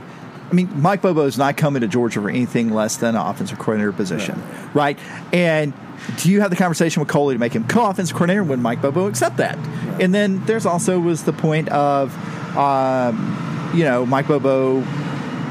[0.50, 3.58] I mean, Mike Bobo is not coming to Georgia for anything less than an offensive
[3.60, 4.42] coordinator position,
[4.74, 4.98] right?
[5.34, 5.74] And
[6.18, 8.44] do you have the conversation with Coley to make him co-offensive coordinator?
[8.44, 9.58] Would Mike Bobo accept that?
[10.02, 12.16] And then there's also was the point of,
[12.58, 14.82] um, you know, Mike Bobo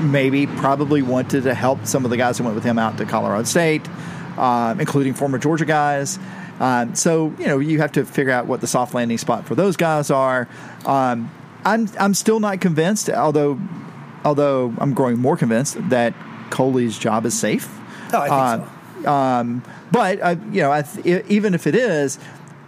[0.01, 3.05] maybe probably wanted to help some of the guys who went with him out to
[3.05, 3.89] Colorado State,
[4.39, 6.19] um, including former Georgia guys.
[6.61, 9.55] Um, so you know you have to figure out what the soft landing spot for
[9.55, 10.49] those guys are.
[10.87, 11.31] Um,
[11.65, 13.59] I'm I'm still not convinced, although
[14.25, 16.15] although I'm growing more convinced that
[16.51, 17.69] Coley's job is safe.
[18.13, 18.69] No, I think
[19.03, 19.11] so.
[19.11, 19.63] Um,
[19.95, 22.19] but uh, you know, I th- even if it is,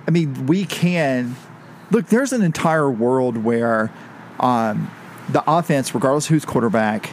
[0.06, 1.34] I mean, we can
[1.90, 2.06] look.
[2.06, 3.90] There's an entire world where
[4.38, 4.88] um,
[5.30, 7.10] the offense, regardless of who's quarterback,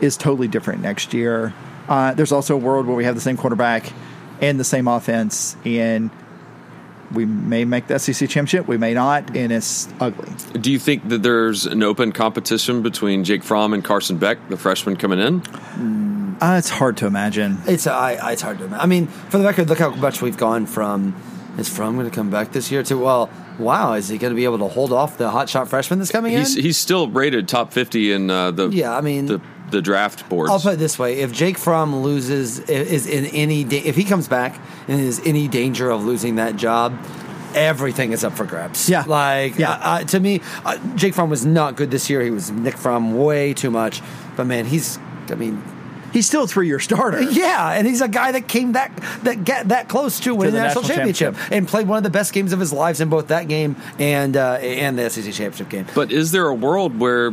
[0.00, 1.52] is totally different next year.
[1.88, 3.92] Uh, there's also a world where we have the same quarterback
[4.40, 6.10] and the same offense and
[7.12, 10.28] we may make the SEC championship, we may not, and it's ugly.
[10.60, 14.56] Do you think that there's an open competition between Jake Fromm and Carson Beck, the
[14.56, 16.15] freshman coming in?
[16.40, 17.58] Uh, it's hard to imagine.
[17.66, 18.64] It's I, it's hard to.
[18.64, 18.80] imagine.
[18.82, 21.14] I mean, for the record, look how much we've gone from.
[21.58, 22.82] Is Fromm going to come back this year?
[22.82, 25.98] To well, wow, is he going to be able to hold off the hotshot freshman
[25.98, 26.62] that's coming He's in?
[26.62, 30.50] he's still rated top 50 in uh, the Yeah, I mean- the the draft boards.
[30.52, 34.04] I'll put it this way: if Jake Fromm loses, is in any, da- if he
[34.04, 36.96] comes back and is any danger of losing that job,
[37.54, 38.88] everything is up for grabs.
[38.88, 39.02] Yeah.
[39.06, 39.72] like Yeah.
[39.72, 42.22] uh, uh, to me, uh, Jake Fromm was not good this year.
[42.22, 44.02] He was Nick Fromm way too much,
[44.36, 44.98] but man, he's.
[45.30, 45.60] I mean,
[46.12, 47.20] He's still a three year starter.
[47.30, 50.58] yeah, and he's a guy that came that that get that close to winning the
[50.58, 51.52] the national, national championship, championship.
[51.52, 54.36] and played one of the best games of his lives in both that game and
[54.36, 55.86] uh, and the SEC championship game.
[55.94, 57.32] but is there a world where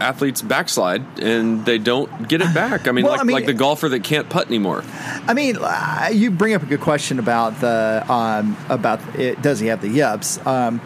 [0.00, 2.88] athletes backslide and they don't get it back?
[2.88, 4.82] I mean, Well, like I mean- like the golfer that can't putt anymore.
[5.28, 9.60] I mean, uh, you bring up a good question about the um, about it, does
[9.60, 10.44] he have the yips?
[10.46, 10.80] Um,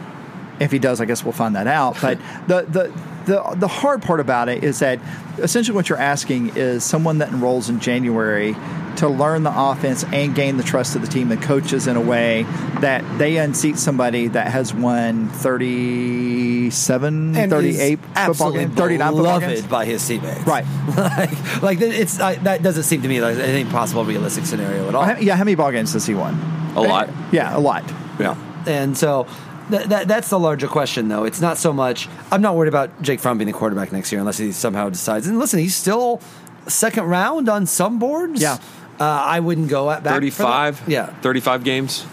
[0.61, 1.96] if he does, I guess we'll find that out.
[2.01, 2.92] But the, the
[3.27, 4.99] the the hard part about it is that
[5.39, 8.57] essentially what you're asking is someone that enrolls in January
[8.97, 12.01] to learn the offense and gain the trust of the team and coaches in a
[12.01, 12.45] way
[12.81, 19.23] that they unseat somebody that has won 37, and 38 football absolutely games, 39 football
[19.23, 19.67] beloved games.
[19.67, 20.47] by his teammates.
[20.47, 20.65] Right.
[20.97, 24.95] like, like it's uh, that doesn't seem to me like any possible realistic scenario at
[24.95, 25.05] all.
[25.05, 26.35] How- Yeah, how many ball games does he win?
[26.75, 27.09] A lot.
[27.33, 27.85] Yeah, a lot.
[28.19, 28.37] Yeah.
[28.67, 29.27] And so
[29.71, 31.25] that, that that's the larger question, though.
[31.25, 32.09] It's not so much.
[32.31, 35.27] I'm not worried about Jake Fromm being the quarterback next year unless he somehow decides.
[35.27, 36.21] And listen, he's still
[36.67, 38.41] second round on some boards.
[38.41, 38.59] Yeah.
[38.99, 40.15] Uh, I wouldn't go at back that.
[40.15, 40.85] 35?
[40.89, 42.07] Yeah, 35 games,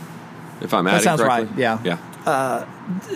[0.62, 1.64] if I'm adding that sounds correctly.
[1.64, 1.98] right, yeah.
[2.26, 2.66] Yeah.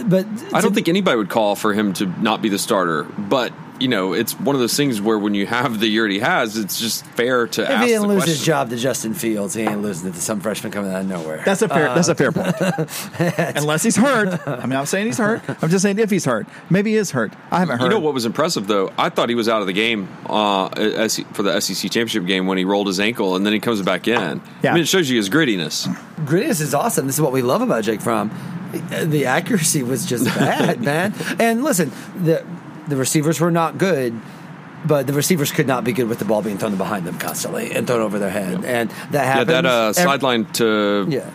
[0.06, 3.52] but I don't think anybody would call for him to not be the starter, but
[3.80, 6.58] you know, it's one of those things where when you have the year he has,
[6.58, 8.34] it's just fair to if ask he didn't the lose question.
[8.38, 11.08] his job to Justin Fields, he ain't losing it to some freshman coming out of
[11.08, 11.42] nowhere.
[11.46, 11.94] That's a fair.
[11.94, 12.62] that's a fair point.
[12.62, 12.86] Uh,
[13.56, 14.48] Unless he's hurt.
[14.48, 15.42] I mean, I'm saying he's hurt.
[15.62, 16.48] I'm just saying if he's hurt.
[16.70, 17.34] Maybe he is hurt.
[17.52, 17.86] I haven't heard.
[17.86, 18.92] You know what was impressive though?
[18.98, 20.70] I thought he was out of the game uh,
[21.34, 24.08] for the SEC championship game when he rolled his ankle, and then he comes back
[24.08, 24.42] in.
[24.64, 24.72] Yeah.
[24.72, 25.88] I mean, it shows you his grittiness.
[26.26, 27.06] Grittiness is awesome.
[27.08, 28.32] This is what we love about Jake Fromm.
[28.72, 31.14] The accuracy was just bad, man.
[31.40, 32.46] And listen, the
[32.88, 34.20] the receivers were not good,
[34.86, 37.72] but the receivers could not be good with the ball being thrown behind them constantly
[37.72, 38.64] and thrown over their head.
[38.66, 39.48] And that Yeah, happens.
[39.50, 41.30] that uh, Every- sideline to Yeah.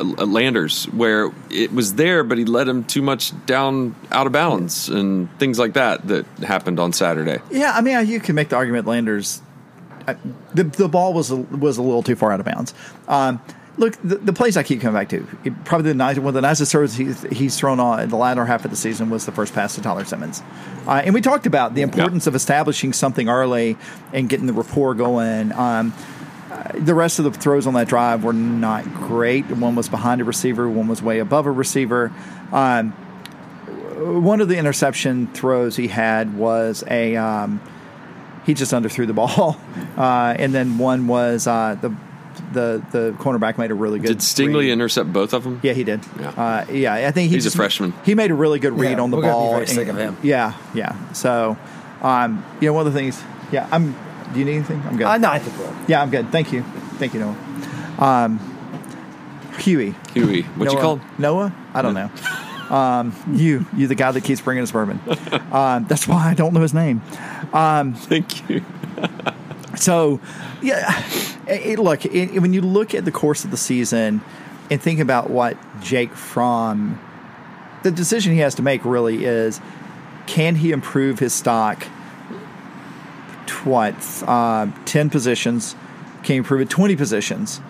[0.00, 4.32] uh, Landers, where it was there, but he let him too much down out of
[4.32, 7.38] bounds and things like that that happened on Saturday.
[7.50, 9.40] Yeah, I mean, you can make the argument Landers.
[10.06, 10.16] I,
[10.54, 12.74] the the ball was a, was a little too far out of bounds.
[13.06, 13.40] Um,
[13.78, 15.26] look, the, the plays I keep coming back to.
[15.44, 18.16] it- probably the nice, one of the nicest throws he's, he's thrown on in the
[18.16, 20.42] latter half of the season was the first pass to Tyler Simmons.
[20.86, 23.76] Uh, and we talked about the importance of establishing something early
[24.12, 25.52] and getting the rapport going.
[25.52, 25.94] Um,
[26.50, 29.46] uh, the rest of the throws on that drive were not great.
[29.50, 32.10] One was behind a receiver, one was way above a receiver.
[32.52, 32.92] Um,
[34.22, 37.60] one of the interception throws he had was a um,
[38.46, 39.60] he just underthrew the ball,
[39.96, 41.94] uh, and then one was uh, the
[42.52, 44.08] the the cornerback made a really good.
[44.08, 44.70] Did Stingley read.
[44.70, 45.60] intercept both of them?
[45.62, 46.00] Yeah, he did.
[46.20, 46.28] Yeah.
[46.30, 46.94] uh, yeah.
[46.94, 47.92] I think he He's a freshman.
[48.04, 49.52] He made a really good read Yeah, on the we're gonna be ball.
[49.54, 50.16] very sick of him.
[50.22, 51.12] Yeah, yeah.
[51.12, 51.56] So,
[52.02, 53.22] um, you know, one of the things.
[53.52, 53.92] Yeah, I'm.
[54.32, 54.82] Do you need anything?
[54.86, 55.06] I'm good.
[55.06, 55.86] Uh, no, I think we're.
[55.88, 56.30] Yeah, I'm good.
[56.30, 56.62] Thank you.
[56.98, 57.36] Thank you, Noah.
[57.98, 58.38] Um,
[59.58, 59.94] Huey.
[60.14, 61.00] Huey, what you called?
[61.18, 61.52] Noah?
[61.74, 62.10] I don't know.
[62.74, 65.00] Um, you, you the guy that keeps bringing us bourbon.
[65.50, 67.00] Um, that's why I don't know his name.
[67.52, 68.62] Thank you.
[69.76, 70.20] So,
[70.60, 71.00] yeah,
[71.48, 74.20] it, look it, when you look at the course of the season
[74.70, 77.00] and think about what Jake Fromm,
[77.82, 79.60] the decision he has to make really is,
[80.26, 81.86] can he improve his stock?
[83.46, 83.94] to What
[84.26, 85.74] uh, ten positions?
[86.22, 87.60] Can he improve it twenty positions?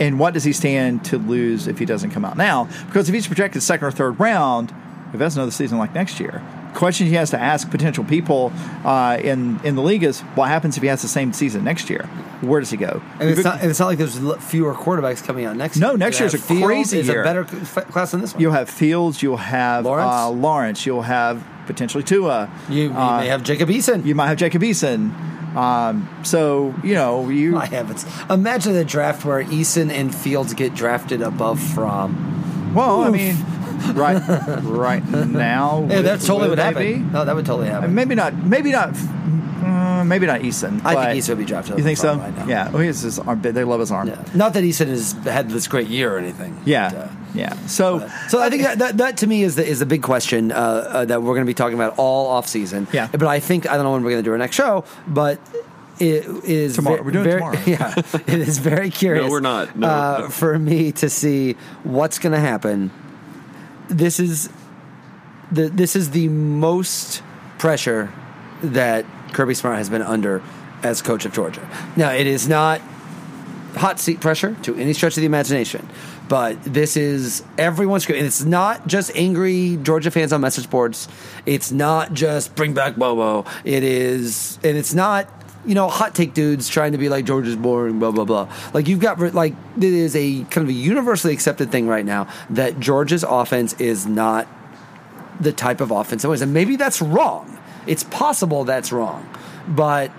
[0.00, 2.68] And what does he stand to lose if he doesn't come out now?
[2.86, 4.72] Because if he's projected second or third round,
[5.12, 6.42] if that's another season like next year,
[6.74, 8.52] question he has to ask potential people
[8.84, 11.88] uh, in in the league is, what happens if he has the same season next
[11.90, 12.08] year?
[12.40, 13.02] Where does he go?
[13.18, 15.98] And it's not, it's not like there's fewer quarterbacks coming out next No, year.
[15.98, 17.22] next year's a Fields crazy year.
[17.22, 18.40] a better class than this one.
[18.40, 20.08] You'll have Fields, you'll have Lawrence?
[20.12, 22.48] Uh, Lawrence, you'll have potentially Tua.
[22.68, 24.04] you, you uh, may have Jacob Eason.
[24.06, 25.12] you might have Jacob Eason.
[25.56, 27.52] Um, so you know you.
[27.52, 28.06] My heavens.
[28.30, 32.72] Imagine a draft where Eason and Fields get drafted above Fromm.
[32.74, 33.34] Well, I mean,
[33.94, 34.22] right,
[34.64, 35.86] right now.
[35.88, 37.06] Yeah, would- that's totally would what happened.
[37.06, 37.12] be?
[37.12, 37.94] No, that would totally happen.
[37.94, 38.34] Maybe not.
[38.34, 38.94] Maybe not.
[39.64, 40.80] Uh, maybe not Eason.
[40.84, 41.78] I think Eason would be drafted.
[41.78, 42.14] You think so?
[42.16, 42.46] Fromm right now.
[42.46, 42.70] Yeah.
[42.72, 43.42] Oh, he's his arm.
[43.42, 44.08] They love his arm.
[44.08, 44.24] Yeah.
[44.34, 46.58] Not that Eason has had this great year or anything.
[46.64, 46.90] Yeah.
[46.90, 47.52] But, uh, yeah.
[47.66, 48.08] So.
[48.28, 50.54] So I think that, that, that to me is the is the big question uh,
[50.56, 52.86] uh, that we're going to be talking about all off season.
[52.92, 53.08] Yeah.
[53.10, 55.38] But I think I don't know when we're going to do our next show, but
[56.00, 56.98] it is Tomorrow.
[56.98, 57.58] ve- We're doing very, tomorrow.
[57.66, 57.94] Yeah,
[58.28, 59.24] it is very curious.
[59.26, 59.76] no, we're not.
[59.76, 60.28] No, uh, no.
[60.28, 62.92] For me to see what's going to happen.
[63.88, 64.48] This is
[65.50, 67.22] the this is the most
[67.58, 68.12] pressure
[68.62, 70.42] that Kirby Smart has been under
[70.82, 71.68] as coach of Georgia.
[71.96, 72.80] Now, it is not
[73.74, 75.88] hot seat pressure to any stretch of the imagination.
[76.28, 81.08] But this is everyone's And It's not just angry Georgia fans on message boards.
[81.46, 83.48] It's not just bring back Bobo.
[83.64, 85.37] It is, and it's not
[85.68, 87.98] you know hot take dudes trying to be like Georgia's boring.
[87.98, 88.52] Blah blah blah.
[88.72, 92.26] Like you've got like it is a kind of a universally accepted thing right now
[92.50, 94.48] that George's offense is not
[95.38, 97.58] the type of offense it was, and maybe that's wrong.
[97.86, 99.28] It's possible that's wrong,
[99.68, 100.10] but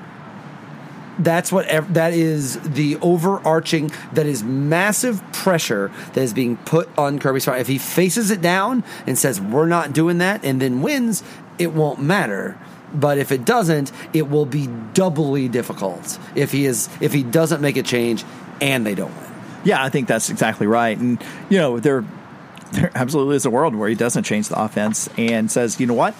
[1.18, 7.18] that's what that is the overarching that is massive pressure that is being put on
[7.20, 7.60] Kirby Smart.
[7.60, 11.24] If he faces it down and says we're not doing that and then wins,
[11.58, 12.58] it won't matter.
[12.94, 17.62] But if it doesn't, it will be doubly difficult if he is if he doesn't
[17.62, 18.24] make a change
[18.62, 19.32] and they don't win.
[19.64, 20.98] Yeah, I think that's exactly right.
[20.98, 22.04] And you know, there
[22.72, 25.94] there absolutely is a world where he doesn't change the offense and says, you know
[25.94, 26.16] what,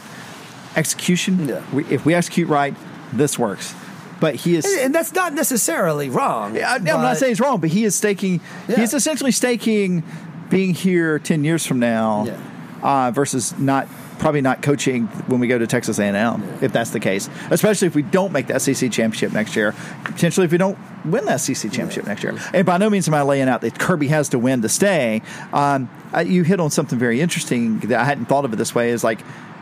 [0.76, 1.48] execution.
[1.48, 1.64] Yeah.
[1.74, 2.76] We, if we execute right,
[3.14, 3.74] this works.
[4.20, 4.66] But he is.
[4.66, 6.58] And, and that's not necessarily wrong.
[6.58, 8.42] I, I'm not saying it's wrong, but he is staking.
[8.68, 8.76] Yeah.
[8.78, 10.04] He's essentially staking
[10.50, 12.38] being here ten years from now, Yeah.
[12.84, 13.88] uh, versus not
[14.20, 17.30] probably not coaching when we go to Texas A&M, if that's the case.
[17.50, 21.26] Especially if we don't make the SEC championship next year, potentially if we don't win
[21.26, 22.38] the SEC championship next year.
[22.54, 25.22] And by no means am I laying out that Kirby has to win to stay.
[25.54, 25.90] Um,
[26.26, 28.92] you hit on something very interesting that I hadn't thought of it this way.
[28.92, 29.20] Is like.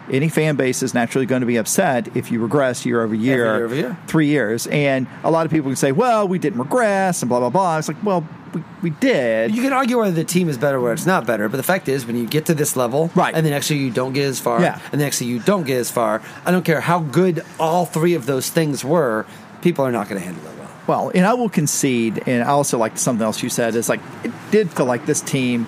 [0.10, 3.36] Any fan base is naturally going to be upset if you regress year over year,
[3.36, 3.98] year over year.
[4.08, 4.66] three years.
[4.68, 7.78] And a lot of people can say, well, we didn't regress and blah, blah, blah.
[7.78, 9.56] It's like, well, we, we did.
[9.56, 11.88] You can argue whether the team is better or it's not better, but the fact
[11.90, 13.34] is, when you get to this level, Right.
[13.36, 14.80] and the next year you don't get as far, Yeah.
[14.92, 17.86] and the next year you don't get as far, I don't care how good all
[17.86, 19.26] three of those things were,
[19.62, 20.70] people are not going to handle it well.
[20.88, 24.00] Well, and I will concede, and I also like something else you said is like
[24.24, 25.68] it did feel like this team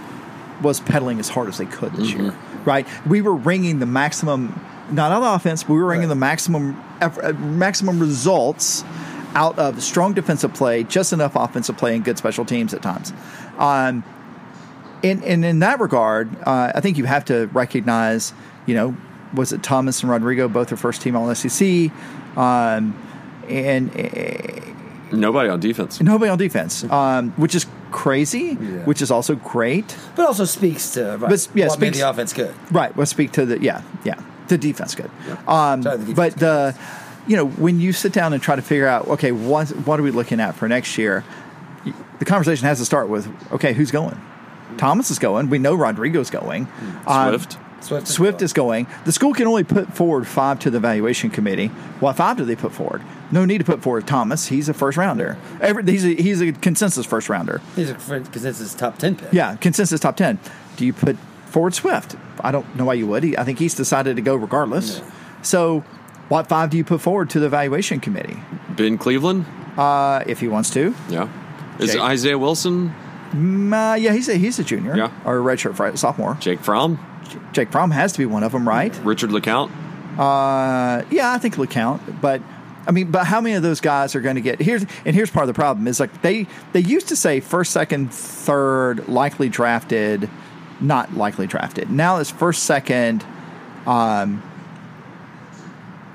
[0.62, 2.34] was pedaling as hard as they could this year,
[2.66, 2.88] right?
[3.06, 4.60] We were ringing the maximum,
[4.92, 6.16] not of offense, but we were ringing Right.
[6.16, 8.84] the maximum, eff- uh, maximum results
[9.36, 13.14] out of strong defensive play, just enough offensive play, and good special teams at times.
[13.58, 14.04] Um,
[15.04, 18.34] and, and in that regard, uh, I think you have to recognize,
[18.66, 18.98] you know,
[19.34, 21.92] was it Thomas and Rodrigo, both their first team all SEC,
[22.36, 22.96] um,
[23.48, 26.02] and uh, Nobody on defense.
[26.02, 28.84] nobody on defense, um, which is crazy, Yeah.
[28.86, 29.96] which is also great.
[30.16, 32.54] But also speaks to right, But, yeah, what made speaks- the offense good.
[32.72, 32.96] Right.
[32.98, 34.16] Let's speak to the yeah, yeah,
[34.50, 35.10] the defense good.
[35.48, 36.76] Um, Sorry, the defense but the
[37.30, 40.04] you know when you sit down and try to figure out okay, what what are
[40.04, 41.24] we looking at for next year?
[42.18, 44.20] The conversation has to start with okay, who's going?
[44.78, 45.50] Thomas is going.
[45.50, 46.68] We know Rodrigo's going.
[47.08, 47.58] Um, Swift.
[47.82, 48.46] Swift is Swift going.
[48.46, 48.88] is going.
[49.06, 51.68] The school can only put forward five to the evaluation committee.
[52.00, 53.02] What five do they put forward?
[53.32, 54.48] No need to put forward Thomas.
[54.48, 55.38] He's a first rounder.
[55.62, 57.62] Every, he's a, he's a consensus first rounder.
[57.76, 59.32] He's a because it's his top ten pick.
[59.32, 60.40] Yeah, consensus top 10.
[60.78, 62.16] Do you put forward Swift?
[62.42, 63.24] I don't know why you would.
[63.24, 65.00] He, I think he's decided to go regardless.
[65.00, 65.12] Yeah.
[65.42, 65.84] So,
[66.30, 68.40] what five do you put forward to the evaluation committee?
[68.70, 69.46] Ben Cleveland.
[69.78, 70.94] Uh, if he wants to.
[71.10, 71.30] Yeah.
[71.80, 72.02] Is Jake.
[72.02, 72.94] Isaiah Wilson?
[73.32, 75.12] Mm, uh, yeah, he's a, he's a junior Yeah.
[75.24, 76.36] or a redshirt fri- sophomore.
[76.40, 76.98] Jake Fromm?
[77.54, 78.94] Jake Fromm has to be one of them, right?
[79.04, 79.70] Richard LeCounte?
[80.18, 82.42] Uh, yeah, I think LeCounte, but
[82.88, 85.30] I mean, but how many of those guys are going to get here's and here's
[85.30, 89.48] part of the problem is like they they used to say first, second, third, likely
[89.48, 90.28] drafted,
[90.82, 91.90] not likely drafted.
[91.92, 93.24] Now it's first, second.
[93.86, 94.42] Um,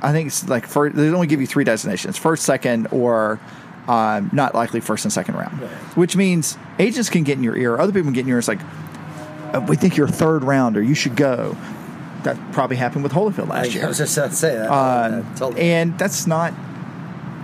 [0.04, 3.40] I think it's like for they only give you three designations: first, second, or
[3.88, 5.60] um, not likely first and second round.
[5.60, 5.70] Right.
[5.96, 8.38] Which means agents can get in your ear, other people can get in your ear.
[8.40, 8.60] It's like
[9.52, 11.56] "Uh, we think you're a third rounder, you should go.
[12.24, 13.84] That probably happened with Holyfield I, last year.
[13.84, 14.70] I was just about to say that.
[14.70, 16.54] Um, and that's not.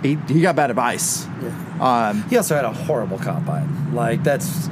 [0.01, 1.27] He, he got bad advice.
[1.79, 3.93] Um, he also had a horrible combine.
[3.93, 4.69] Like that's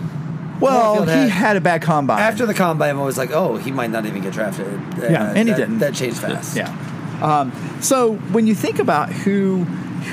[0.60, 2.19] well, Holyfield he had- had a bad combine.
[2.19, 2.95] after the combine.
[2.97, 4.65] I was like, oh, he might not even get drafted.
[4.97, 5.78] Yeah, Uh, and he didn't.
[5.80, 6.58] That changed fast.
[6.58, 6.75] yeah.
[7.21, 7.51] Um,
[7.82, 9.63] so when you think about who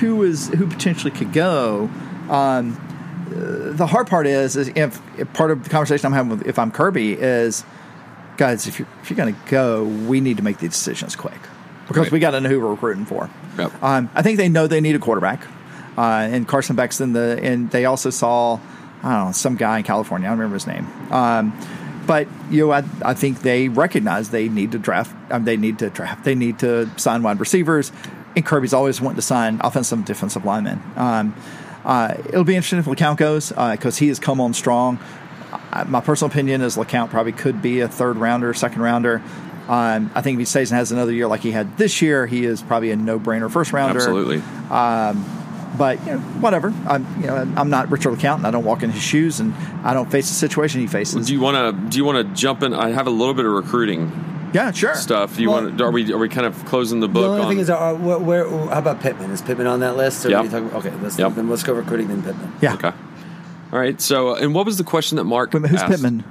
[0.00, 1.88] who is who potentially could go,
[2.28, 2.80] um,
[3.28, 6.58] the hard part is is if, if part of the conversation I'm having with if
[6.58, 7.64] I'm Kirby is,
[8.36, 11.38] guys, if you're if you're going to go, we need to make these decisions quick
[11.88, 12.12] because Right.
[12.12, 13.30] we got to know who we're recruiting for.
[13.58, 13.82] Yep.
[13.82, 15.46] Um, I think they know they need a quarterback,
[15.96, 18.58] uh, and Carson Beck's in the and they also saw
[19.02, 20.26] I don't know some guy in California.
[20.26, 20.86] I don't remember his name.
[21.12, 21.52] Um,
[22.06, 25.14] but you know, I, I think they recognize they need to draft.
[25.30, 26.24] Um, they need to draft.
[26.24, 27.92] They need to sign wide receivers.
[28.34, 30.82] And Kirby's always wanting to sign offensive and defensive linemen.
[30.94, 31.34] Um,
[31.84, 34.98] uh, it'll be interesting if LeCounte goes because he has come on strong.
[35.72, 39.22] Uh, my personal opinion is LeCounte probably could be a third rounder, second rounder.
[39.68, 42.26] Um, I think if he stays and has another year like he had this year,
[42.26, 43.98] he is probably a no brainer first rounder.
[43.98, 44.42] Absolutely.
[45.76, 46.72] But you know, whatever.
[46.86, 49.54] I'm you know I'm not Richard LeCounte, and I don't walk in his shoes, and
[49.84, 51.26] I don't face the situation he faces.
[51.26, 51.88] Do you want to?
[51.90, 52.72] Do you want to jump in?
[52.74, 54.10] I have a little bit of recruiting
[54.54, 54.94] yeah, sure.
[54.94, 55.36] stuff.
[55.36, 55.80] Do you Well- want?
[55.80, 56.12] Are we?
[56.12, 57.22] Are we kind of closing the book?
[57.22, 57.30] The book?
[57.32, 59.30] only on, thing is, uh, where, where, how about Pittman?
[59.30, 60.24] Is Pittman on that list?
[60.24, 60.40] Or Yep.
[60.40, 61.34] are you talking, okay, let's, Yep.
[61.34, 62.52] then let's go recruiting then Pittman.
[62.60, 62.74] Yeah.
[62.74, 62.92] okay.
[63.72, 64.00] All right.
[64.00, 65.52] So, and what was the question that Mark?
[65.52, 65.90] Wait a who's asked?
[65.90, 66.24] Pittman?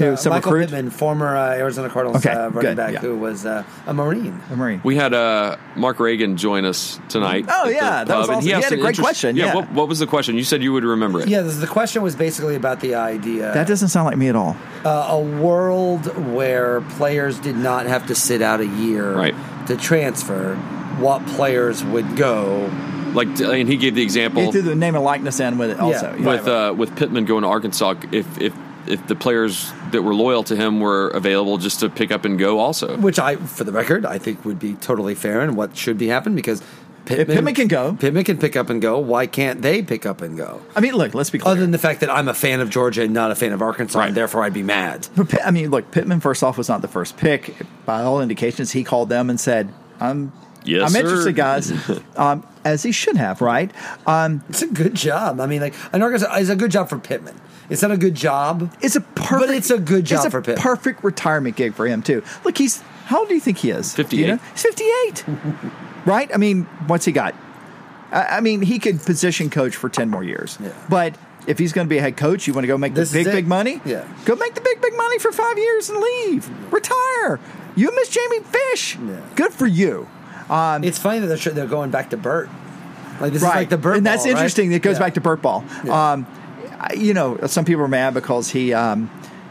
[0.00, 0.66] Who, Uh, some Michael recruit?
[0.70, 2.98] Pittman, former uh, Arizona Cardinals Okay, uh, running good, back, yeah.
[3.00, 4.40] who was uh, a Marine.
[4.50, 4.80] A Marine.
[4.82, 7.44] We had uh, Mark Reagan join us tonight.
[7.48, 8.42] Oh, yeah, that was pub, and awesome.
[8.48, 9.54] He asked had a great interest- question, yeah.
[9.54, 10.36] What, what was the question?
[10.36, 11.28] You said you would remember it.
[11.28, 14.36] Yeah, this, the question was basically about the idea That doesn't sound like me at
[14.36, 14.56] all.
[14.84, 19.34] uh, a world where players did not have to sit out a year Right.
[19.66, 20.56] to transfer.
[20.98, 22.70] What players would go?
[23.14, 24.42] Like, and he gave the example.
[24.42, 26.14] He threw the name and likeness in with it also.
[26.18, 26.26] Yeah.
[26.26, 28.54] with uh, with Pittman going to Arkansas, if if
[28.86, 32.38] if the players that were loyal to him were available just to pick up and
[32.38, 32.96] go, also.
[32.96, 36.08] Which I, for the record, I think would be totally fair and what should be
[36.08, 36.62] happen because
[37.06, 37.94] Pittman, Pittman can go.
[37.98, 38.98] Pittman can pick up and go.
[38.98, 40.62] Why can't they pick up and go?
[40.76, 41.52] I mean, look, let's be clear.
[41.52, 43.62] Other than the fact that I'm a fan of Georgia and not a fan of
[43.62, 44.08] Arkansas, Right.
[44.08, 45.08] and therefore I'd be mad.
[45.16, 47.54] But Pitt- I mean, look, Pittman first off was not the first pick.
[47.86, 51.72] By all indications, he called them and said, "I'm, Yes, I'm sir." interested, guys,"
[52.16, 53.72] um, as he should have, right?
[54.06, 55.40] Um, It's a good job.
[55.40, 57.34] I mean, like, an Arkansas is a good job for Pittman.
[57.70, 58.72] It's not a good job.
[58.82, 60.62] it's a perfect, But it's a good job it's a for Pittman.
[60.62, 62.22] Perfect retirement gig for him too.
[62.44, 63.94] Look, he's how old do you think he is?
[63.94, 64.26] Do you 58.
[64.26, 64.36] know?
[64.52, 65.24] He's fifty-eight,
[66.06, 66.30] right?
[66.34, 67.34] I mean, what's he got?
[68.12, 70.72] I, I mean, he could position coach for ten more years, Yeah.
[70.88, 71.14] but.
[71.46, 73.24] If he's going to be a head coach, you want to go make This the
[73.24, 73.80] big, big money?
[73.86, 74.06] Yeah.
[74.26, 76.46] Go make the big, big money for five years and leave.
[76.70, 77.40] Retire.
[77.76, 78.98] You miss Jamie Fish.
[79.02, 79.20] Yeah.
[79.36, 80.06] Good for you.
[80.50, 82.50] Um, It's funny that they're, they're going back to Burt.
[83.22, 83.48] Like this right.
[83.48, 84.38] is like the Burt, and that's ball, right?
[84.38, 84.70] interesting.
[84.70, 84.98] It goes Yeah.
[85.00, 85.64] back to Burt Ball.
[85.82, 86.12] Yeah.
[86.12, 86.39] Um, I-
[86.96, 89.10] you know, some people are mad because he um,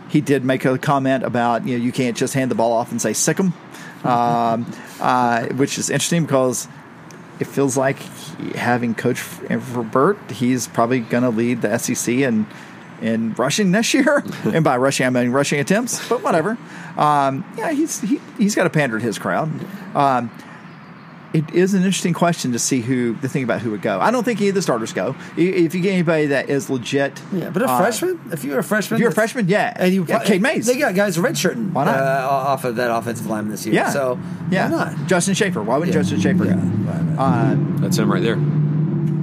[0.10, 2.92] he did make a comment about you know you can't just hand the ball off
[2.92, 3.54] and say sick 'em,
[4.04, 4.66] um,
[5.00, 6.68] uh, which is interesting because
[7.40, 12.22] it feels like he, having coach for Burt, he's probably going to lead the SEC
[12.22, 12.46] and
[13.02, 14.24] in rushing this year.
[14.44, 16.58] and by rushing, I mean rushing attempts, but whatever.
[16.98, 19.50] Um, yeah, he's he, he's got to pander to his crowd.
[19.96, 20.32] Um,
[21.34, 24.00] it is an interesting question to see who the thing about who would go.
[24.00, 25.16] I don't think any of the starters go.
[25.38, 28.20] If you get anybody that is legit, Yeah, but a uh, freshman?
[28.32, 30.78] If you're a freshman, if you're a freshman, yeah, and you yeah, Cade Mays, they
[30.80, 31.98] got guys redshirting Why not?
[32.00, 33.76] uh, off of that offensive line this year.
[33.76, 34.20] yeah, so
[34.50, 35.08] yeah, why not?
[35.08, 35.62] Justin Shaffer.
[35.62, 36.02] Why wouldn't Yeah.
[36.02, 36.56] Justin Shaffer Yeah.
[36.56, 37.22] go?
[37.22, 38.36] Uh, That's him right there.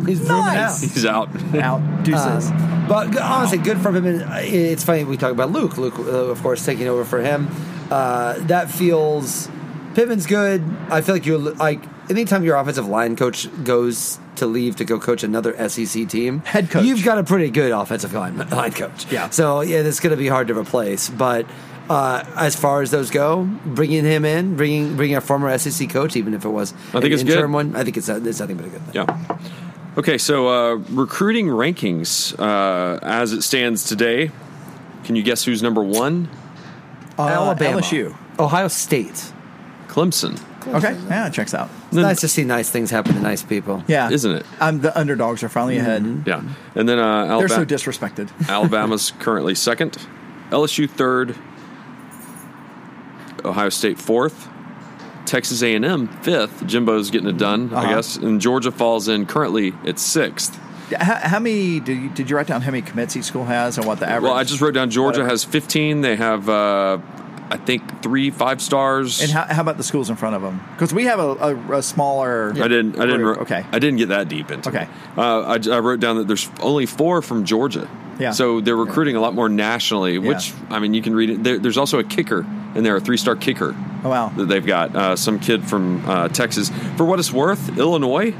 [0.07, 0.85] He's zooming Nice.
[0.85, 0.91] out.
[0.93, 1.55] He's out.
[1.57, 2.51] out deuces.
[2.53, 4.07] Uh, but honestly, good for him.
[4.07, 5.77] And it's funny we talk about Luke.
[5.79, 7.49] Luke, uh, of course, taking over for him.
[7.91, 9.49] Uh, that feels
[9.95, 10.63] Pittman's good.
[10.91, 11.81] I feel like you're like
[12.11, 16.71] anytime your offensive line coach goes to leave to go coach another SEC team, Head
[16.71, 16.85] coach.
[16.85, 19.11] you've got a pretty good offensive line, line coach.
[19.11, 19.31] Yeah.
[19.31, 21.09] So yeah, it's going to be hard to replace.
[21.09, 21.47] But
[21.89, 26.17] uh, as far as those go, bringing him in, bringing bringing a former SEC coach,
[26.17, 27.33] even if it was I think an it's good.
[27.33, 28.95] interim one, I think it's, it's nothing but a good thing.
[28.95, 29.39] Yeah.
[29.99, 34.31] Okay, so uh, recruiting rankings uh, as it stands today.
[35.05, 36.29] Can you guess who's number one?
[37.19, 38.15] Uh, Alabama, LSU.
[38.39, 39.33] Ohio State.
[39.89, 40.39] Clemson,
[40.69, 41.71] Okay, yeah, it checks out.
[41.87, 43.85] It's nice to see nice things happen to nice people.
[43.87, 44.47] Yeah, Isn't it?
[44.61, 46.25] Um, the underdogs are finally ahead.
[46.27, 46.43] yeah.
[46.75, 48.31] And then uh, They're so disrespected.
[48.49, 49.97] Alabama's currently second,
[50.51, 51.37] LSU third,
[53.45, 54.49] Ohio State fourth,
[55.25, 56.67] Texas A&M fifth.
[56.67, 57.95] Jimbo's getting it done, I Uh-huh.
[57.97, 60.59] guess, and Georgia falls in currently at sixth.
[61.01, 62.61] How, how many did you, did you write down?
[62.62, 64.23] How many commits each school has, and what the average?
[64.31, 65.31] Well, I just wrote down Georgia Whatever.
[65.31, 66.01] has 15.
[66.01, 66.99] They have, uh,
[67.51, 69.21] I think, three five stars.
[69.23, 70.61] And how, how about the schools in front of them?
[70.73, 71.23] Because we have a,
[71.73, 72.51] a, a smaller.
[72.51, 72.99] I didn't.
[72.99, 73.21] I didn't.
[73.23, 73.37] group.
[73.39, 73.65] wr- Okay.
[73.73, 74.69] I didn't get that deep into.
[74.69, 74.83] Okay.
[74.85, 75.19] it.
[75.19, 77.89] Uh, I, j- I wrote down that there's only four from Georgia.
[78.19, 78.31] Yeah.
[78.31, 80.19] So they're recruiting a lot more nationally.
[80.19, 81.45] Which I mean, you can read it.
[81.45, 83.75] There, there's also a kicker in there, a three-star kicker.
[84.05, 84.29] Oh, wow.
[84.31, 86.71] That they've got uh, some kid from uh, Texas.
[86.97, 88.35] For what it's worth, Illinois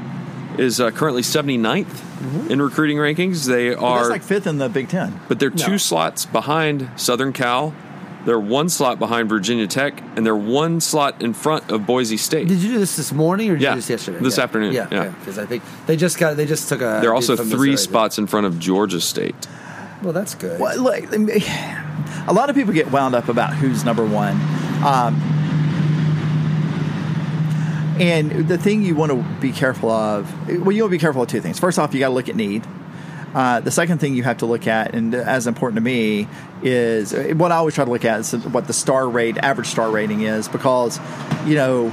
[0.57, 3.45] is uh, currently 79th in recruiting rankings.
[3.47, 3.81] They Mm-hmm.
[3.81, 5.19] That's are, like fifth in the Big Ten.
[5.27, 7.75] but they're two slots behind Southern Cal.
[8.25, 12.47] They're one slot behind Virginia Tech, and they're one slot in front of Boise State.
[12.49, 14.19] Did you do this this morning or did Yeah, you do this yesterday?
[14.19, 14.43] this Yeah.
[14.43, 15.09] afternoon, Yeah, yeah.
[15.19, 16.99] Because I think they just got they just took a.
[17.01, 17.77] They're also three Missouri.
[17.77, 19.47] spots in front of Georgia State.
[20.03, 20.59] Well, that's good.
[20.59, 24.33] Well, look, a lot of people get wound up about who's number one.
[24.83, 25.15] Um,
[27.99, 31.23] and the thing you want to be careful of, well, you want to be careful
[31.23, 31.57] of two things.
[31.59, 32.63] First off, you got to look at need.
[33.35, 36.27] Uh, the second thing you have to look at, and as important to me,
[36.63, 39.91] is what I always try to look at is what the star rate, average star
[39.91, 40.99] rating is, because,
[41.45, 41.91] you know,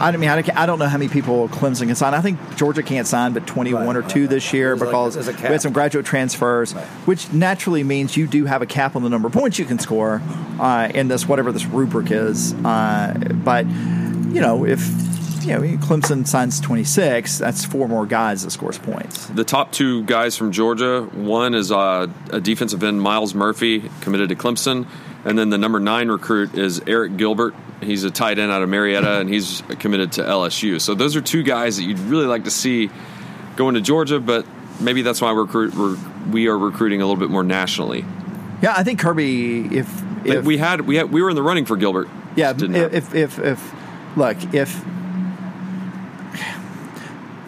[0.00, 2.14] I don't mean I don't- know how many people Clemson can sign.
[2.14, 4.30] I think Georgia can't sign, but twenty one Right, or right, two right.
[4.30, 6.72] this year There's like- because we had some graduate transfers,
[7.04, 9.78] which naturally means you do have a cap on the number of points you can
[9.78, 10.20] score
[10.58, 12.54] uh, in this whatever this rubric is.
[12.64, 13.14] Uh,
[13.44, 14.80] but you know, if
[15.44, 19.26] you know, Clemson signs 26, that's four more guys that scores points.
[19.26, 24.28] The top two guys from Georgia, one is uh, a defensive end, Myles Murphy, committed
[24.30, 24.86] to Clemson.
[25.24, 27.54] And then the number nine recruit is Arik Gilbert.
[27.82, 30.80] He's a tight end out of Marietta, and he's committed to LSU.
[30.80, 32.90] So those are two guys that you'd really like to see
[33.56, 34.46] going to Georgia, but
[34.80, 35.96] maybe that's why we're, we're
[36.30, 38.04] we are recruiting a little bit more nationally.
[38.62, 41.64] Yeah, I think Kirby, if, if we had we had we were in the running
[41.64, 42.08] for Gilbert.
[42.36, 42.96] Yeah, Just didn't happen.
[42.96, 44.84] if, if if if look if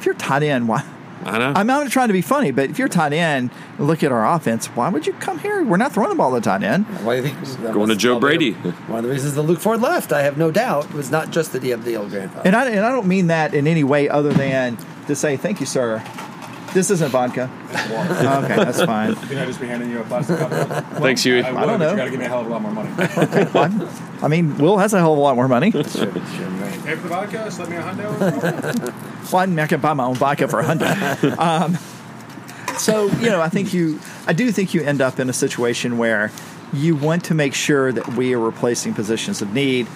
[0.07, 0.85] you're tight end, why?
[1.25, 1.53] I know.
[1.57, 4.67] I'm not trying to be funny, but if you're tight end, look at our offense.
[4.67, 5.65] Why would you come here?
[5.65, 6.87] We're not throwing the ball to tight end.
[7.05, 8.53] Why do you think Going to Joe probably Brady.
[8.87, 11.53] One of the reasons that Luke Ford left, I have no doubt, was not just
[11.53, 12.47] that he had the old grandfather.
[12.47, 15.59] And I and I don't mean that in any way other than to say thank
[15.59, 16.05] you, sir.
[16.77, 17.51] This isn't vodka.
[17.71, 19.15] okay, that's fine.
[19.15, 20.51] Can I just be handing you a plastic cup?
[21.01, 21.43] Thanks, Huey.
[21.43, 21.93] I, would, don't know.
[21.93, 22.91] You got to give me a hell of a lot more money.
[23.47, 23.89] Fine.
[24.23, 25.73] I mean, Will has a hell of a lot more money.
[25.73, 28.93] Pay for the vodka, slip me a hundo.
[29.33, 31.39] Well, I'm not going to buy my own vodka for a hundred.
[31.39, 31.79] Um,
[32.77, 35.97] so you know, I think you, I do think you end up in a situation
[35.97, 36.31] where
[36.75, 39.87] you want to make sure that we are replacing positions of need.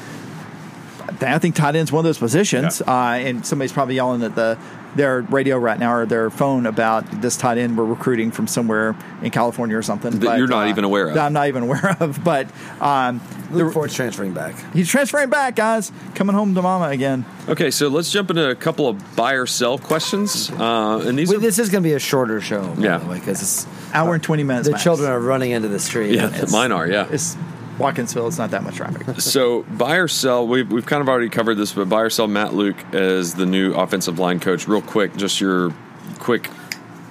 [1.20, 4.58] I think tight end's one of those positions, uh, and somebody's probably yelling at the
[4.96, 8.96] their radio right now or their phone about this tight end we're recruiting from somewhere
[9.22, 11.14] in California or something That you're not even aware of.
[11.14, 12.48] That I'm not even aware of, but
[12.80, 13.20] um,
[13.52, 14.54] Luke the- Ford's transferring back.
[14.72, 17.24] he's transferring back, guys, coming home to mama again.
[17.48, 20.50] Okay, so let's jump into a couple of buy or sell questions.
[20.50, 22.98] Uh, and these Well, are this is going to be a shorter show, by Yeah.
[22.98, 24.66] the way, because Hour and twenty minutes.
[24.66, 24.82] the max.
[24.84, 26.14] children are running into the street.
[26.14, 27.06] yeah, mine are yeah.
[27.10, 27.36] It's
[27.80, 28.28] Watkinsville.
[28.28, 29.06] It's not that much traffic.
[29.20, 32.26] So buy or sell, we've, we've kind of already covered this, but buy or sell
[32.26, 34.66] Matt Luke as the new offensive line coach.
[34.68, 35.74] Real quick, just your
[36.18, 36.48] quick.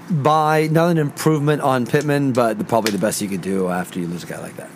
[0.10, 4.08] Buy not an improvement on Pittman, but probably the best you could do after you
[4.08, 4.70] lose a guy like that.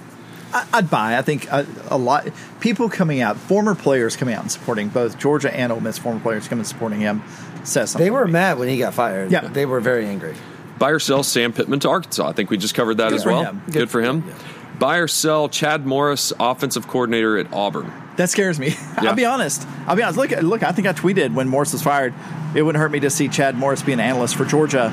[0.54, 1.18] I, I'd buy.
[1.18, 2.28] I think a, a lot
[2.60, 5.98] people coming out, former players coming out and supporting both Georgia and Ole Miss.
[5.98, 7.24] Former players coming and supporting him
[7.64, 8.06] says something.
[8.06, 9.32] They were mad when he got fired.
[9.32, 9.48] Yeah.
[9.48, 10.36] they were very angry.
[10.78, 12.28] Buy or sell Sam Pittman to Arkansas.
[12.28, 13.44] I think we just covered that Good as well.
[13.44, 13.62] him.
[13.66, 14.22] Good, Good for for him.
[14.22, 14.53] him, yeah.
[14.80, 17.92] Buy or sell Chad Morris, offensive coordinator at Auburn.
[18.18, 18.70] That scares me.
[18.70, 18.94] Yeah.
[19.10, 19.66] I'll be honest.
[19.88, 20.18] I'll be honest.
[20.18, 20.64] Look, look.
[20.64, 22.14] I think I tweeted when Morris was fired.
[22.56, 24.88] It wouldn't hurt me to see Chad Morris be an analyst for Georgia.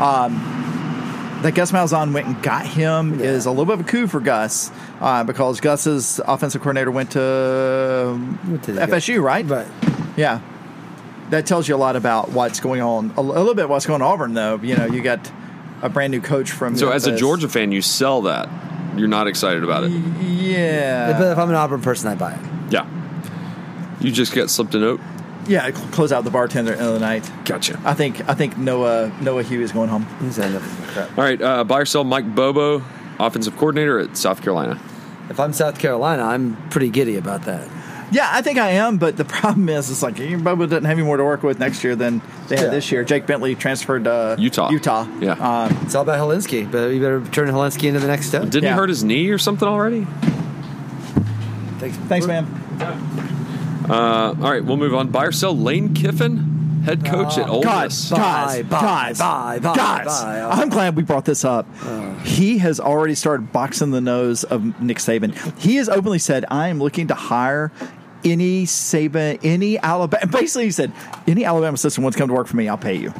[0.00, 0.50] Um,
[1.42, 3.26] that Gus Malzahn went and got him Yeah.
[3.26, 4.70] is a little bit of a coup for Gus
[5.00, 8.18] uh, because Gus's offensive coordinator went to,
[8.48, 9.46] Went to the- FSU, right?
[9.46, 9.66] But
[10.16, 10.40] Yeah.
[11.30, 13.12] That tells you a lot about what's going on.
[13.16, 14.58] A, a little bit what's going on Auburn, though.
[14.62, 15.30] You know, you got
[15.82, 16.76] a brand new coach from.
[16.76, 18.48] So as a Georgia fan, you sell that.
[18.96, 19.90] You're not excited about it.
[19.90, 22.40] yeah, but if I'm an Auburn person, I buy it.
[22.70, 22.86] Yeah.
[24.00, 25.00] You just got slipped a note.
[25.46, 27.30] yeah, cl- close out the bartender at the end of the night.
[27.44, 27.80] Gotcha.
[27.84, 30.06] I think I think Noah Noah Hugh is going home.
[30.20, 31.18] He's end up with crap.
[31.18, 32.82] All right, uh, buy or sell Mike Bobo,
[33.18, 34.80] offensive coordinator at South Carolina.
[35.30, 37.66] If I'm South Carolina, I'm pretty giddy about that.
[38.12, 41.02] Yeah, I think I am, but the problem is, it's like Bubba doesn't have any
[41.06, 42.70] more to work with next year than they had Yeah.
[42.70, 43.02] this year.
[43.04, 44.70] Jake Bentley transferred to Utah.
[44.70, 45.06] Utah.
[45.20, 45.32] Yeah.
[45.32, 48.42] Um, It's all about Hilinski, but you better turn Hilinski into the next step.
[48.44, 48.70] Didn't Yeah.
[48.70, 50.06] he hurt his knee or something already?
[51.78, 52.46] Thanks, thanks, man.
[53.88, 55.08] Uh, all right, we'll move on.
[55.08, 56.53] Buy or sell Lane Kiffin,
[56.84, 58.10] head coach at Ole Miss.
[58.10, 60.06] Bye, guys, bye, guys, bye, bye, guys.
[60.06, 60.40] bye.
[60.52, 61.66] I'm glad we brought this up.
[61.82, 62.14] Uh.
[62.20, 65.34] he has already started boxing the nose of Nick Saban.
[65.58, 67.72] He has openly said, "I am looking to hire."
[68.26, 70.92] Any Saban, any Alabama, basically he said,
[71.26, 73.12] any Alabama assistant wants to come to work for me, I'll pay you.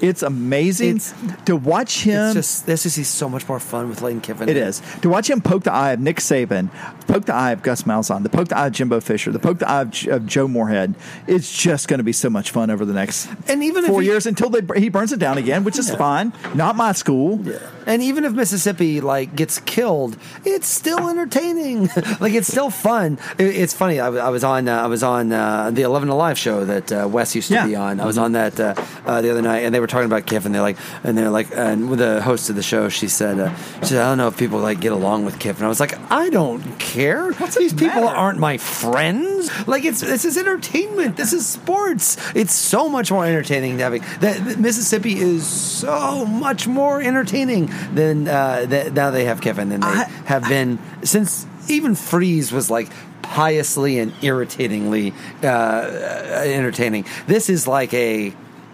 [0.00, 1.14] It's amazing It's-
[1.46, 2.20] to watch him.
[2.26, 4.48] It's just this is so much more fun with Lane Kiffin.
[4.48, 6.68] It is to watch him poke the eye of Nick Saban,
[7.06, 9.58] poke the eye of Gus Malzahn, the poke the eye of Jimbo Fisher, the poke
[9.58, 10.94] the eye of, J- of Joe Moorhead.
[11.26, 14.02] It's just going to be so much fun over the next And even if four
[14.02, 16.32] he- years until they, he burns it down again, which is fine.
[16.54, 17.40] Not my school.
[17.44, 17.58] Yeah.
[17.86, 21.86] And even if Mississippi like gets killed, it's still entertaining.
[22.20, 23.18] like it's still fun.
[23.38, 24.00] It- it's funny.
[24.00, 24.68] I, I was on.
[24.68, 27.66] Uh, I was on uh, the Eleven Alive show that uh, Wes used to Yeah.
[27.66, 28.00] be on.
[28.00, 28.74] I was on that uh,
[29.06, 31.30] uh, the other night, and they were talking about Kiff, and they're like, and they're
[31.30, 34.18] like, and with the host of the show, she said, uh, she said, I don't
[34.18, 37.32] know if people like get along with Kiff, and I was like, I don't care.
[37.32, 38.16] These people matter?
[38.16, 39.50] aren't my friends.
[39.66, 41.16] Like it's this is entertainment.
[41.16, 42.16] This is sports.
[42.34, 48.28] It's so much more entertaining than having that Mississippi is so much more entertaining than
[48.28, 52.70] uh, that, now they have Kiffin, than they I- have been since even Freeze was
[52.70, 52.88] like
[53.22, 55.12] piously and irritatingly
[55.42, 57.04] uh, uh, entertaining.
[57.26, 58.32] This is like a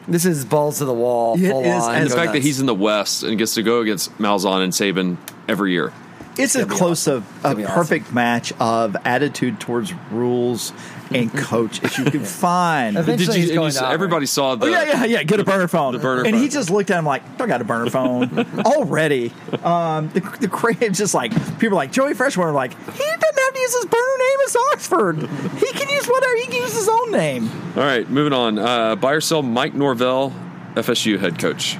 [0.09, 1.91] this is balls to the wall, It full is, on.
[1.95, 4.11] and And the go fact that he's in the West and gets to go against
[4.19, 5.17] Malzahn and Saban
[5.49, 5.93] every year.
[6.37, 7.19] It's as gonna close awesome.
[7.19, 7.75] of a gonna awesome.
[7.75, 10.73] perfect match of attitude towards rules
[11.15, 12.97] and coach if you can find.
[12.97, 15.23] Eventually- Did you, he's going you to everybody saw the Oh yeah, yeah, yeah.
[15.23, 15.93] Get a burner phone.
[15.95, 19.33] The burner and he just looked at him like, "I got a burner phone already."
[19.63, 23.55] Um, the the crazy, just like people are like Joey Freshwater, like he doesn't have
[23.55, 25.17] to use his burner name as Oxford.
[25.61, 26.37] He can use whatever.
[26.37, 27.51] He can use his own name.
[27.77, 28.59] All right, moving on.
[28.59, 30.33] Uh, buy or sell Mike Norvell,
[30.75, 31.77] FSU head coach.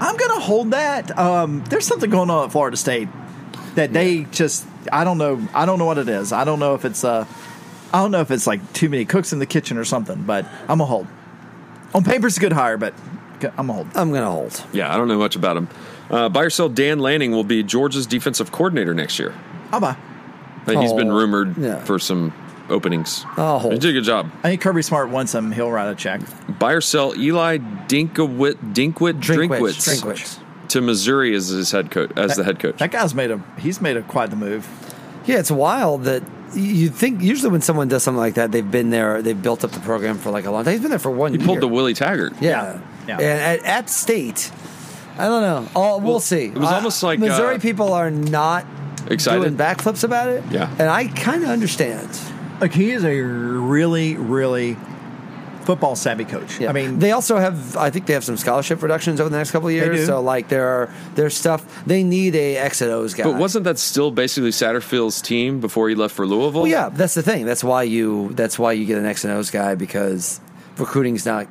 [0.00, 1.16] I'm gonna hold that.
[1.18, 3.08] Um, there's something going on at Florida State
[3.74, 4.66] that they just.
[4.92, 5.46] I don't know.
[5.54, 6.32] I don't know what it is.
[6.32, 7.26] I don't know if it's uh,
[7.92, 10.22] I don't know if it's like too many cooks in the kitchen or something.
[10.22, 11.06] But I'm a hold.
[11.94, 12.94] On paper, it's a good hire, but
[13.56, 13.86] I'm a hold.
[13.94, 14.64] I'm going to hold.
[14.72, 15.68] Yeah, I don't know much about him.
[16.10, 19.34] Uh, buy or sell Dan Lanning will be Georgia's defensive coordinator next year.
[19.72, 19.96] I'll buy.
[19.96, 21.82] I think he's been rumored yeah.
[21.84, 22.34] for some
[22.68, 23.24] openings.
[23.36, 23.72] I'll hold.
[23.72, 24.30] He did a good job.
[24.42, 25.52] I think Kirby Smart wants him.
[25.52, 26.20] He'll write a check.
[26.58, 30.68] Buy or sell Eli Dinkowit, Dinkwit, Drinkwitz, Drinkwitz.
[30.68, 32.76] to Missouri as his head coach, as the head coach.
[32.78, 33.42] That guy's made a.
[33.58, 34.68] He's made a quite the move.
[35.26, 36.22] Yeah, it's wild that
[36.54, 39.70] you think usually when someone does something like that, they've been there, they've built up
[39.72, 40.72] the program for like a long time.
[40.72, 41.46] He's been there for one He year.
[41.46, 42.34] pulled the Willie Taggart.
[42.40, 42.80] Yeah.
[43.06, 43.14] Yeah.
[43.14, 44.50] And at, at State,
[45.18, 45.68] I don't know.
[45.74, 46.46] Oh, we'll, Well, see.
[46.46, 48.66] it was I- almost like, Missouri uh, people are not
[49.10, 49.40] Excited?
[49.40, 50.44] doing backflips about it.
[50.50, 50.70] Yeah.
[50.78, 52.08] And I kind of understand.
[52.60, 54.76] Like he is a really, really
[55.68, 56.58] football savvy coach.
[56.58, 56.70] Yeah.
[56.70, 57.76] I mean, they also have.
[57.76, 60.00] I think they have some scholarship reductions over the next couple of years.
[60.00, 60.06] do.
[60.06, 63.24] So like there are there's stuff they need a X and O's guy.
[63.24, 66.62] But wasn't that still basically Satterfield's team before he left for Louisville?
[66.62, 67.44] Well, yeah, that's the thing.
[67.44, 68.30] That's why you.
[68.32, 70.40] That's why you get an X and O's guy because
[70.78, 71.48] recruiting's not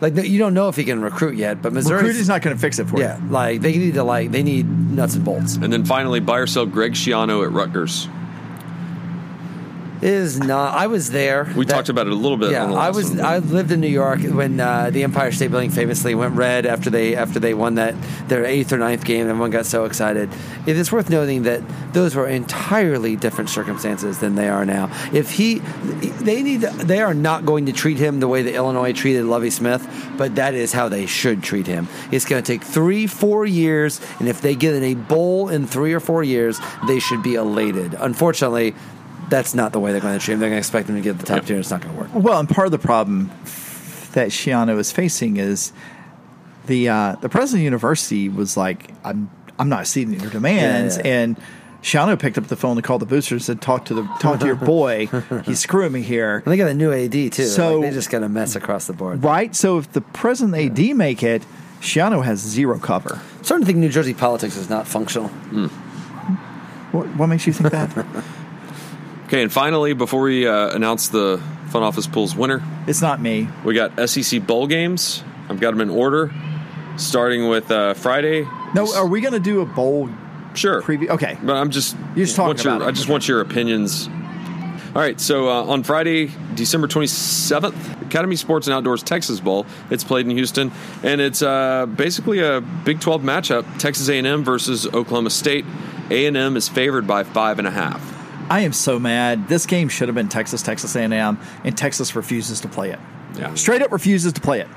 [0.00, 1.62] like you don't know if he can recruit yet.
[1.62, 3.26] But Missouri, is not going to fix it for yeah, you.
[3.26, 5.54] Yeah, like they need to like they need nuts and bolts.
[5.54, 8.08] And then finally, buy or sell Greg Schiano at Rutgers.
[10.02, 10.74] It is not.
[10.74, 11.46] I was there.
[11.54, 12.52] We That- talked about it a little bit.
[12.52, 13.10] Yeah, I was.
[13.10, 13.20] one.
[13.20, 16.88] I lived in New York when uh, the Empire State Building famously went red after
[16.88, 17.94] they after they won that
[18.26, 19.28] their eighth or ninth game.
[19.28, 20.30] Everyone got so excited.
[20.66, 21.60] It is worth noting that
[21.92, 24.90] those were entirely different circumstances than they are now.
[25.12, 26.60] If he, they need.
[26.62, 29.86] They are not going to treat him the way that Illinois treated Lovie Smith,
[30.16, 31.88] but that is how they should treat him.
[32.10, 35.66] It's going to take three, four years, and if they get in a bowl in
[35.66, 37.94] three or four years, they should be elated.
[37.98, 38.74] Unfortunately.
[39.30, 40.40] That's not the way they're going to treat him.
[40.40, 42.00] They're going to expect him to get the top tier, and it's not going to
[42.00, 42.10] work.
[42.14, 43.28] Well, and part of the problem
[44.12, 45.72] that Schiano is facing is
[46.66, 50.96] the uh, the president of the university was like, "I'm I'm not exceeding your demands,"
[50.98, 51.22] Yeah, yeah.
[51.22, 51.36] and
[51.82, 54.46] Schiano picked up the phone to call the boosters and talk to the talk to
[54.46, 55.06] your boy.
[55.44, 57.30] He's screwing me here, And they got a new AD too.
[57.46, 59.22] So- like, they just got a mess across the board.
[59.24, 59.54] right?
[59.56, 61.42] So if the president and AD make it,
[61.80, 63.14] Schiano has zero cover.
[63.38, 65.28] I'm starting to think New Jersey politics is not functional.
[66.92, 67.94] What, what makes you think that?
[69.30, 73.48] Okay, and finally, before we uh, announce the Fun Office Pools winner, it's not me.
[73.64, 75.22] we got SEC bowl games.
[75.48, 76.32] I've got them in order,
[76.96, 78.42] starting with uh, Friday.
[78.74, 80.10] No, are we going to do a bowl
[80.54, 80.82] Sure.
[80.82, 81.10] preview?
[81.10, 82.88] Okay, But I'm just You're just talking want your, about it.
[82.88, 84.08] I just want your opinions.
[84.08, 89.64] All right, so uh, on Friday, December 27th, Academy Sports and Outdoors Texas Bowl.
[89.90, 90.72] It's played in Houston,
[91.04, 95.64] and it's uh, basically a Big 12 matchup: Texas A&M versus Oklahoma State.
[96.10, 98.19] A&M is favored by five and a half.
[98.50, 99.48] I am so mad.
[99.48, 102.98] This game should have been Texas, Texas A&M, and Texas refuses to play it.
[103.38, 103.54] Yeah.
[103.54, 104.68] Straight up refuses to play it.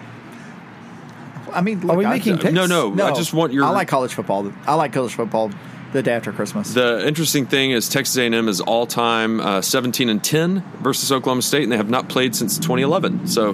[1.52, 2.54] I mean, look, we I- making picks?
[2.54, 3.66] No, no, I just want your.
[3.66, 4.52] I like college football.
[4.68, 5.52] I like college football
[5.92, 6.74] the day after Christmas.
[6.74, 11.64] The interesting thing is Texas A&M is all-time uh, 17 and 10 versus Oklahoma State,
[11.64, 13.28] and they have not played since 2011.
[13.28, 13.50] So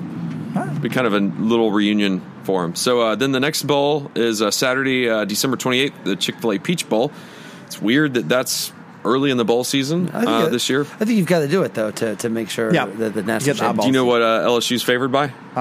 [0.52, 2.76] it'll be kind of a little reunion for them.
[2.76, 6.88] So uh, then the next bowl is uh, Saturday, uh, December 28th, the Chick-fil-A Peach
[6.88, 7.12] Bowl.
[7.68, 8.72] It's weird that that's
[9.06, 10.82] early in the bowl season uh, it- this year.
[10.82, 12.86] I think you've got to do it though to, to make sure Yeah.
[12.86, 13.82] that the Get national the champion.
[13.82, 15.32] Do you know what uh, LSU's favored by?
[15.56, 15.60] uh,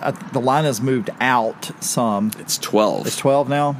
[0.00, 2.30] uh, the line has moved out some.
[2.38, 3.06] It's 12.
[3.06, 3.76] It's 12 now.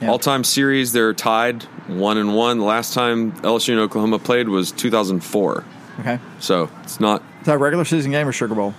[0.00, 0.10] Yeah.
[0.10, 2.58] All-time series, they're tied one and one.
[2.58, 5.64] The last time LSU and Oklahoma played was 2004.
[6.00, 6.18] Okay.
[6.40, 8.74] So it's not Is that a regular season game or Sugar Bowl?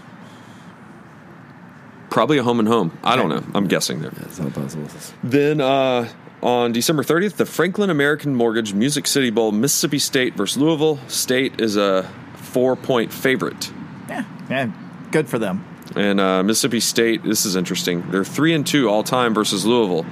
[2.10, 2.98] probably a home and home.
[3.04, 3.44] I don't know.
[3.54, 4.12] I'm guessing there.
[4.16, 4.88] Yeah, it's not possible.
[5.24, 6.08] Then uh,
[6.42, 11.00] on December 30th, the Franklin American Mortgage Music City Bowl, Mississippi State versus Louisville.
[11.08, 12.04] State is a
[12.36, 13.72] four-point favorite,
[14.10, 14.24] Yeah.
[14.50, 14.72] Yeah.
[15.12, 15.66] Good for them.
[15.96, 17.24] and uh, Mississippi State.
[17.24, 18.10] This is interesting.
[18.12, 20.06] They're three and two all time versus Louisville,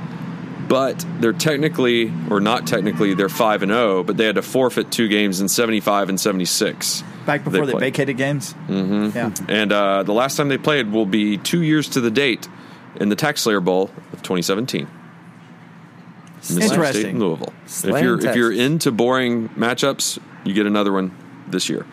[0.68, 4.04] but they're technically, or not technically, they're five and zero.
[4.04, 7.04] But they had to forfeit two games in 75 and 76.
[7.26, 7.82] Back before they, played.
[7.82, 8.54] vacated games.
[8.68, 9.18] Mm-hmm.
[9.18, 9.32] Yeah.
[9.48, 12.48] And uh, the last time they played will be two years to the date
[12.98, 14.88] in the TaxSlayer Bowl of 2017.
[16.50, 17.06] Mississippi State Interesting.
[17.12, 17.54] and Louisville.
[17.66, 21.12] If you're if you're into boring matchups, you get another one
[21.48, 21.86] this year.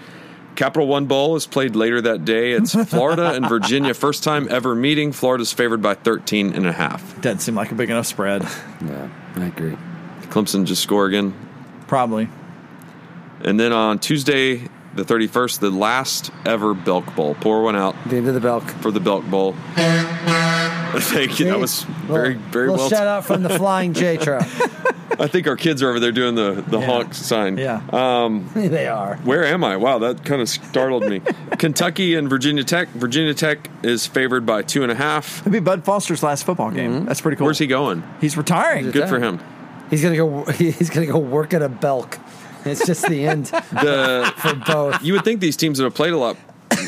[0.55, 2.53] Capital One Bowl is played later that day.
[2.53, 5.13] It's Florida and Virginia, first time ever meeting.
[5.13, 7.19] Florida's favored by 13 and a half.
[7.23, 8.43] Doesn't seem like a big enough spread.
[8.85, 9.77] Yeah, I agree.
[10.25, 11.33] Clemson just score again.
[11.87, 12.29] Probably.
[13.41, 17.35] And then on Tuesday, the 31st, the last ever Belk Bowl.
[17.37, 18.65] Pour one out The end of the Belk.
[18.65, 19.55] for the Belk Bowl.
[21.01, 21.47] Thank you.
[21.47, 22.91] That was very, very little well.
[22.91, 24.47] shout out from the Flying J truck.
[25.21, 26.87] I think our kids are over there doing the, the Yeah.
[26.87, 27.59] honk sign.
[27.59, 27.83] Yeah.
[27.93, 29.17] Um, they are.
[29.25, 29.77] Where am I?
[29.77, 31.21] Wow, that kind of startled me.
[31.59, 32.89] Kentucky and Virginia Tech.
[32.91, 35.41] Virginia Tech is favored by two and a half.
[35.43, 36.93] It'd be Bud Foster's last football game.
[36.93, 37.05] Mm-hmm.
[37.07, 37.45] That's pretty cool.
[37.47, 38.03] Where's he going?
[38.21, 38.91] He's retiring.
[38.91, 39.41] Good for him.
[39.91, 40.45] He's gonna go.
[40.45, 42.19] He's gonna go work at a Belk.
[42.65, 45.03] It's just the end The for both.
[45.03, 46.37] you would think these teams would have played a lot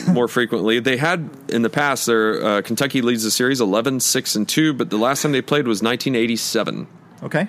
[0.09, 0.80] more frequently.
[0.80, 2.07] They had in the past.
[2.07, 5.42] Their uh, Kentucky leads the series 11, 6, and two, but the last time they
[5.42, 6.86] played was 1987.
[7.22, 7.49] Okay.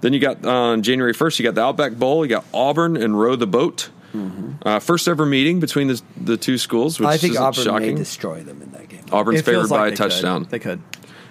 [0.00, 2.24] Then you got on January 1st, you got the Outback Bowl.
[2.24, 3.90] You got Auburn and Row the Boat.
[4.62, 7.88] Uh, first ever meeting between the, the two schools, which I think Auburn shocking.
[7.88, 9.04] may destroy them in that game.
[9.12, 10.10] Auburn's favored by like a they could.
[10.10, 10.46] touchdown.
[10.48, 10.80] They could.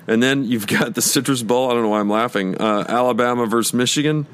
[0.07, 1.71] And then you've got the Citrus Bowl.
[1.71, 2.61] I don't know why I'm laughing.
[2.61, 4.27] Uh, Alabama versus Michigan.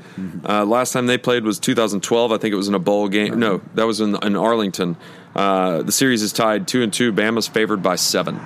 [0.43, 2.31] Uh, last time they played was 2012.
[2.31, 3.39] I think it was in a bowl game.
[3.39, 4.97] No, that was in, in Arlington.
[5.35, 7.13] Uh, the series is tied two and two.
[7.13, 8.39] Bama's favored by seven.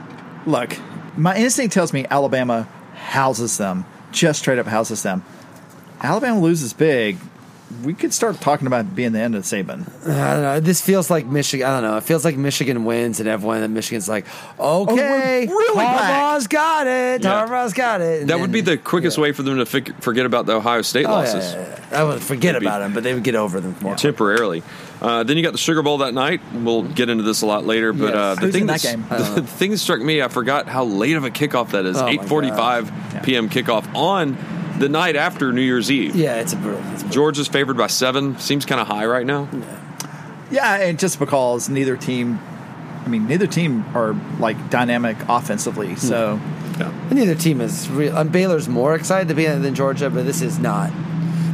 [0.46, 0.78] Look,
[1.18, 5.24] my instinct tells me Alabama houses them, just straight up houses them.
[6.02, 7.18] Alabama loses big.
[7.84, 9.88] We could start talking about being the end of Saban.
[10.08, 10.60] I don't know.
[10.60, 11.66] This feels like Michigan.
[11.68, 11.98] I don't know.
[11.98, 14.26] It feels like Michigan wins, and everyone at Michigan's like,
[14.60, 15.76] "Okay, we're really.
[15.86, 17.24] Harbaugh's got it.
[17.24, 17.46] Yeah.
[17.48, 20.26] Harbaugh's got it." And That would be the quickest way for them to fig- forget
[20.28, 22.00] about the Ohio State Oh, losses yeah, yeah.
[22.00, 23.96] I would forget Would be- about them, but they would get over them more.
[23.96, 24.62] temporarily.
[25.02, 26.42] Uh, then you got the Sugar Bowl that night.
[26.54, 28.16] We'll get into this a lot later, but Yes.
[28.16, 29.36] uh, the Who's thing that that's- game?
[29.36, 31.98] The, thing that struck me, I forgot how late of a kickoff that is.
[31.98, 32.92] Oh, my Eight forty-five
[33.24, 33.50] p.m.
[33.50, 34.38] kickoff on
[34.80, 36.16] the night after New Year's Eve.
[36.16, 36.82] Yeah, it's a brutal.
[36.92, 37.10] It's brutal.
[37.10, 38.38] Georgia's favored by seven.
[38.40, 39.48] Seems kind of high right now.
[40.52, 42.40] Yeah, and just because neither team,
[43.06, 45.96] I mean, neither team are like dynamic offensively.
[45.96, 46.40] So
[46.78, 46.90] Yeah.
[47.10, 48.16] And neither team is real.
[48.18, 50.92] Um, Baylor's more excited to be in it than Georgia, but this is not.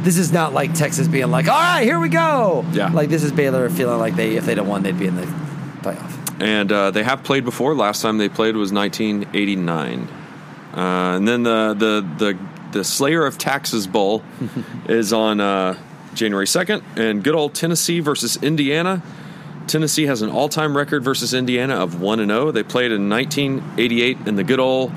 [0.02, 2.88] This is not like Texas being like, "All right, here we go." Yeah.
[2.88, 5.26] Like this is Baylor feeling like they, if they don't won, they'd be in the
[5.80, 6.10] playoff.
[6.42, 7.72] and uh, they have played before.
[7.74, 10.08] Last time they played was 1989,
[10.74, 10.80] uh,
[11.16, 12.38] and then the the the
[12.72, 14.22] the Slayer of Taxes Bowl
[14.88, 15.76] is on uh,
[16.14, 19.02] January 2nd, and good old Tennessee versus Indiana.
[19.66, 22.50] Tennessee has an all-time record versus Indiana of one and zero.
[22.50, 24.92] They played in 1988 in the good old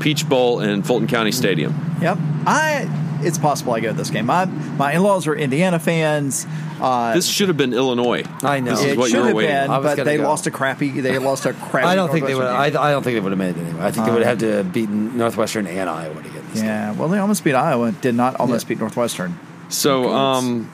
[0.00, 1.74] Peach Bowl in Fulton County Stadium.
[2.00, 2.18] Yep.
[2.46, 2.88] I
[3.22, 4.26] it's possible I go to this game.
[4.26, 6.46] My my in laws are Indiana fans.
[6.80, 8.22] Uh, This should have been Illinois.
[8.42, 8.72] I know.
[8.72, 9.50] This is it what should you were have waiting.
[9.54, 10.24] been, I but they go.
[10.24, 11.00] lost a crappy.
[11.00, 11.86] They lost a crappy.
[11.88, 12.42] I don't think they would.
[12.44, 12.88] Northwestern I.
[12.88, 13.84] I don't think they would have made it anyway.
[13.84, 16.35] I think they would have to have beaten Northwestern and Iowa to get this.
[16.62, 16.92] Yeah.
[16.92, 17.92] Well, they almost beat Iowa.
[17.92, 18.68] Did not almost Yeah.
[18.70, 19.38] beat Northwestern.
[19.68, 20.70] So, um,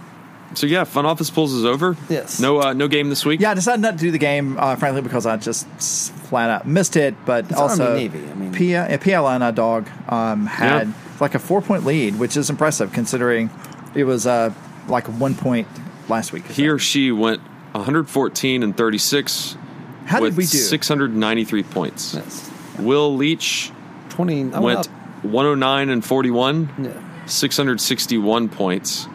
[0.55, 1.97] so yeah, Fun Office Pools is over.
[2.09, 2.39] Yes.
[2.41, 3.41] No, uh, no game this week.
[3.41, 6.67] Yeah, I decided not to do the game, uh, frankly, because I just flat out
[6.67, 7.15] missed it.
[7.25, 10.93] But It's also, Army Navy, I mean- P- uh, PLN uh, dog um, had Yeah.
[11.21, 13.51] like a four point lead, which is impressive considering
[13.95, 14.51] it was uh,
[14.89, 15.69] like one point
[16.09, 16.47] last week.
[16.49, 17.41] He or she went
[17.73, 19.57] 114 and 36
[20.05, 20.59] How with did we do?
[20.59, 22.15] 693 points.
[22.15, 22.51] Yes.
[22.79, 23.71] Will Leach
[24.11, 24.45] Twenty.
[24.45, 24.87] Went up.
[25.23, 27.27] 109 and 41, Yeah.
[27.27, 29.07] 661 points.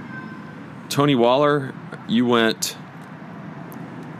[0.89, 1.73] Tony Waller,
[2.07, 2.77] you went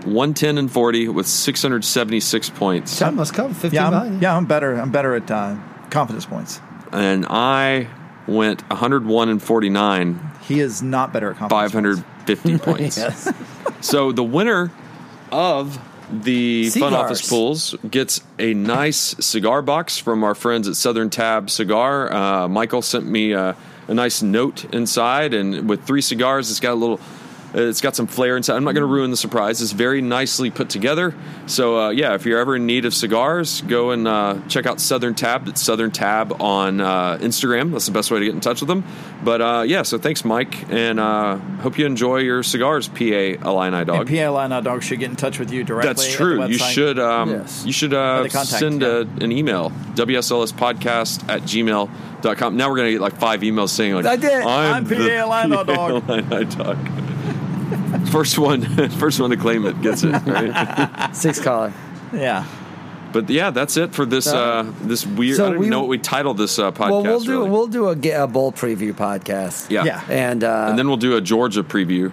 [0.04, 3.00] 110 and 40 with 676 points.
[3.00, 3.54] John must come.
[3.54, 3.90] Fifteen yeah.
[3.90, 4.74] I'm, yeah, I'm better.
[4.76, 5.56] I'm better at uh,
[5.90, 6.62] confidence points.
[6.92, 7.88] And I
[8.28, 12.02] went 101 and 49, He is not better at confidence.
[12.04, 12.98] 550 points.
[12.98, 13.32] Yes.
[13.82, 14.72] So the winner
[15.32, 15.80] of
[16.12, 21.50] the Fun Office Pools gets a nice cigar box from our friends at Southern Tab
[21.50, 22.12] Cigar.
[22.12, 23.54] Uh, Michael sent me uh,
[23.88, 27.00] a nice note inside, and with three cigars, it's got a little.
[27.54, 28.56] It's got some flair inside.
[28.56, 29.62] I'm not going to ruin the surprise.
[29.62, 31.16] It's very nicely put together.
[31.46, 34.82] So uh, yeah, if you're ever in need of cigars, go and uh, check out
[34.82, 35.48] Southern Tab.
[35.48, 37.72] It's Southern Tab on uh, Instagram.
[37.72, 38.84] That's the best way to get in touch with them.
[39.24, 43.86] But uh, yeah, so thanks, Mike, and uh, hope you enjoy your cigars, PA Illini
[43.86, 44.02] Dog.
[44.02, 45.88] And PLN dog should get in touch with you directly.
[45.90, 46.46] That's true.
[46.46, 47.66] You should um, Yes.
[47.66, 52.58] you should uh, send a, an email wslspodcast at gmail.com.
[52.58, 54.44] Now we're gonna get like five emails saying like I did.
[54.44, 56.78] I'm the PA Illini dog." Illini dog.
[58.12, 60.12] First one, first one to claim it gets it.
[60.26, 61.10] Right?
[61.16, 61.74] Six collar.
[62.14, 62.46] Yeah.
[63.14, 65.38] but yeah, that's it for this uh, this weird.
[65.38, 66.90] So I don't we- even know what we titled this uh, podcast.
[66.92, 67.50] Well, we'll do really.
[67.50, 69.70] we'll do a, ga- a bowl preview podcast.
[69.70, 69.84] yeah.
[69.84, 70.04] Yeah.
[70.10, 72.12] And uh, and then we'll do a Georgia preview.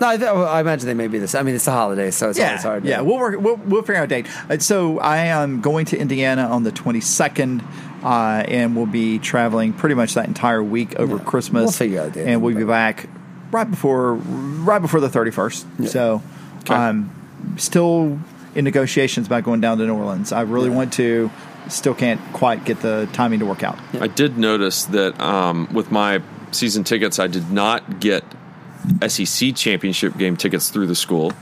[0.00, 1.34] no, I, th- I imagine they may be this.
[1.34, 2.82] I mean, it's the holiday, so it's yeah, always hard.
[2.84, 3.38] to- Yeah, we'll work.
[3.40, 4.26] We'll, we'll figure out a date.
[4.50, 7.62] Uh, So I am going to Indiana on the 22nd,
[8.02, 8.08] uh,
[8.48, 11.22] and we'll be traveling pretty much that entire week over Yeah.
[11.24, 11.62] Christmas.
[11.64, 12.26] We'll figure out a date.
[12.28, 13.08] and we'll be back
[13.50, 15.88] right before right before the 31st.
[15.88, 16.22] So,
[16.60, 16.74] Okay.
[16.74, 17.10] um,
[17.56, 18.18] still
[18.54, 20.32] in negotiations about going down to New Orleans.
[20.32, 21.30] I really want to.
[21.68, 23.78] Still can't quite get the timing to work out.
[24.00, 26.20] I did notice that um, with my
[26.52, 28.24] season tickets, I did not get
[29.06, 31.32] SEC championship game tickets through the school.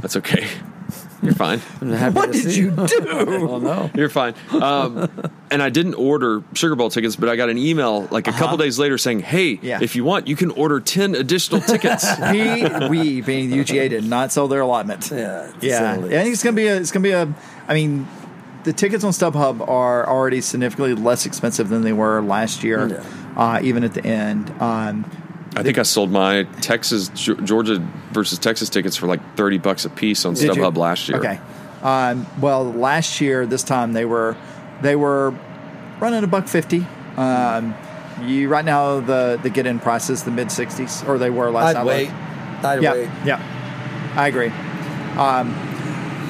[0.00, 0.46] That's okay.
[1.22, 1.62] You're fine.
[1.80, 3.06] I'm happy What did see you do?
[3.48, 3.90] oh no.
[3.94, 4.34] You're fine.
[4.50, 5.08] Um,
[5.54, 8.56] and I didn't order Sugar Bowl tickets, but I got an email like a couple
[8.58, 9.78] days later saying, "Hey, Yeah.
[9.80, 14.04] if you want, you can order ten additional tickets." we, we being the UGA did
[14.04, 15.10] not sell their allotment.
[15.10, 15.92] Yeah, yeah.
[15.92, 16.76] I think it's gonna be a.
[16.76, 17.32] It's gonna be a.
[17.68, 18.06] I mean,
[18.64, 23.40] the tickets on StubHub are already significantly less expensive than they were last year, Yeah.
[23.40, 24.50] uh, even at the end.
[24.60, 25.04] Um,
[25.56, 27.78] I think I sold my Texas Georgia
[28.12, 31.18] versus Texas tickets for like thirty bucks a piece on StubHub last year.
[31.18, 31.38] Okay.
[31.82, 34.36] Um, well, last year, this time they were
[34.84, 35.34] they were
[35.98, 36.86] running a buck fifty.
[37.16, 37.74] Um,
[38.22, 41.50] you right now the the get in price is the mid sixties, or they were
[41.50, 41.86] last I'd time.
[41.86, 42.10] wait.
[42.64, 43.08] I'd Yeah, wait.
[43.24, 44.52] yeah, I agree.
[45.18, 45.54] Um,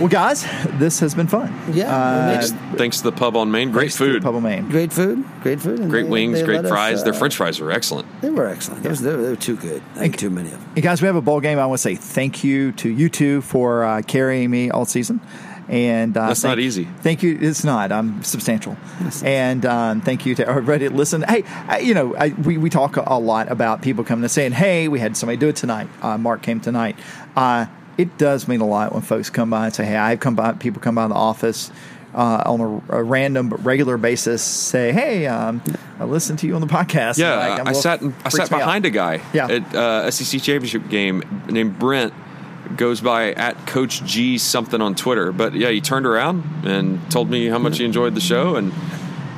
[0.00, 0.44] well, guys,
[0.78, 1.54] this has been fun.
[1.72, 3.70] Yeah, Uh, it makes- Thanks to the pub on Main.
[3.70, 4.22] Great food.
[4.22, 4.68] Pub on Main.
[4.68, 7.04] Great food, great food, and Great they- wings, they great let us, fries.
[7.04, 8.08] Their uh, French fries were excellent.
[8.20, 8.82] They were excellent.
[8.82, 9.82] Those- They were, they were too good.
[9.94, 10.68] I think too many of them.
[10.74, 11.58] Hey guys, we have a bowl game.
[11.60, 15.20] I want to say thank you to you two for uh, carrying me all season.
[15.68, 16.84] And uh, That's thank- not easy.
[17.00, 17.38] Thank you.
[17.40, 17.90] It's not.
[17.90, 18.76] I'm substantial.
[19.24, 21.24] And um, thank you to everybody that listened.
[21.26, 24.52] Hey, I, you know, I, we we talk a lot about people coming and saying,
[24.52, 26.96] "Hey, we had somebody do it tonight." Uh, Mark came tonight.
[27.34, 30.34] Uh, it does mean a lot when folks come by and say, "Hey, I've come
[30.34, 31.70] by." People come by the office.
[32.14, 32.60] Uh, on
[32.90, 35.60] a, a random but regular basis, say, "Hey, um,
[35.98, 38.14] I listened to you on the podcast." Yeah, Like, I'm a I little- sat in,
[38.24, 38.58] I sat me out.
[38.60, 39.48] behind a guy Yeah.
[39.48, 42.14] at uh, SEC championship game named Brent.
[42.76, 47.30] Goes by at Coach G something on Twitter, but yeah, he turned around and told
[47.30, 48.72] me how much he enjoyed the show, and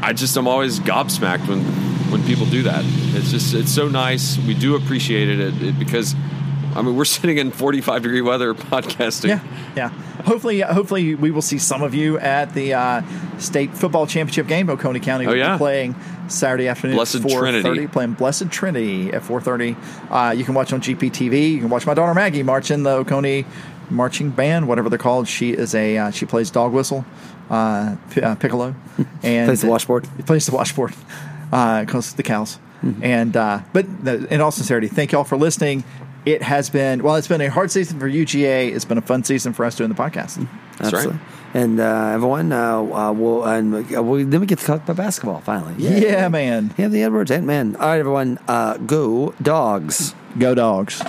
[0.01, 1.64] I just am always gobsmacked when
[2.11, 2.83] when people do that.
[2.85, 4.39] It's just it's so nice.
[4.39, 6.14] We do appreciate it, it, it because
[6.77, 9.29] I mean we're sitting in 45 degree weather podcasting.
[9.29, 9.41] Yeah,
[9.77, 9.89] yeah.
[10.24, 13.03] Hopefully, hopefully we will see some of you at the uh,
[13.39, 14.68] state football championship game.
[14.68, 15.55] Oconee County will Oh, yeah.
[15.55, 15.95] be playing
[16.29, 17.87] Saturday afternoon Blessed at four Trinity.
[17.87, 19.77] Playing Blessed Trinity at four thirty.
[20.11, 21.53] Uh, you can watch on GPTV.
[21.53, 23.45] You can watch my daughter Maggie march in the Oconee
[23.89, 25.29] marching band, whatever they're called.
[25.29, 27.05] She is a uh, she plays dog whistle,
[27.51, 28.74] uh, p- uh, piccolo,
[29.22, 30.09] and Plays the washboard.
[30.27, 30.93] Plays the washboard
[31.51, 32.59] because the cows.
[32.83, 33.05] Mm-hmm.
[33.05, 35.85] And uh, but the, in all sincerity, thank you all for listening.
[36.27, 37.14] It has been well.
[37.14, 38.74] It's been a hard season for UGA.
[38.74, 40.47] It's been a fun season for us doing the podcast.
[40.77, 41.16] That's right.
[41.55, 44.97] And uh, everyone, uh, uh, we'll, and uh, we then we get to talk about
[44.97, 45.74] basketball finally.
[45.79, 46.74] Yeah, man.
[46.77, 47.77] Yeah, the Edwards and man.
[47.77, 50.16] All right, everyone, uh, go dogs.
[50.37, 51.01] Go dogs.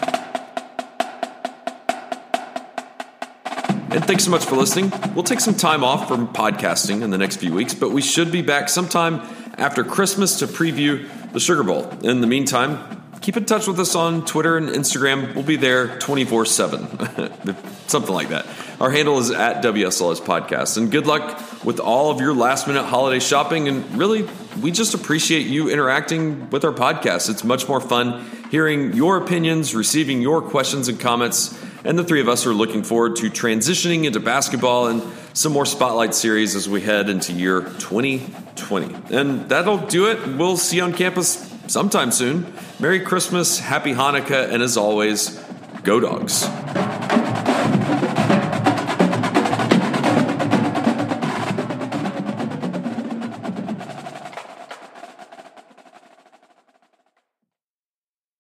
[3.90, 4.92] And thanks so much for listening.
[5.16, 8.32] We'll take some time off from podcasting in the next few weeks, but we should
[8.32, 9.22] be back sometime
[9.58, 11.90] after Christmas to preview the Sugar Bowl.
[12.04, 15.34] In the meantime, keep in touch with us on Twitter and Instagram.
[15.34, 16.88] We'll be there 24 7,
[17.88, 18.48] something like that.
[18.80, 20.78] Our handle is at WSLS Podcast.
[20.78, 23.68] And good luck with all of your last minute holiday shopping.
[23.68, 24.28] And really,
[24.62, 27.30] we just appreciate you interacting with our podcast.
[27.30, 31.62] It's much more fun hearing your opinions, receiving your questions and comments.
[31.84, 35.04] And the three of us are looking forward to transitioning into basketball and
[35.34, 39.16] some more spotlight series as we head into year 2020.
[39.16, 40.26] And that'll do it.
[40.28, 42.54] We'll see you on campus sometime soon.
[42.80, 45.40] Merry Christmas, Happy Hanukkah, and as always,
[45.84, 46.48] go dogs.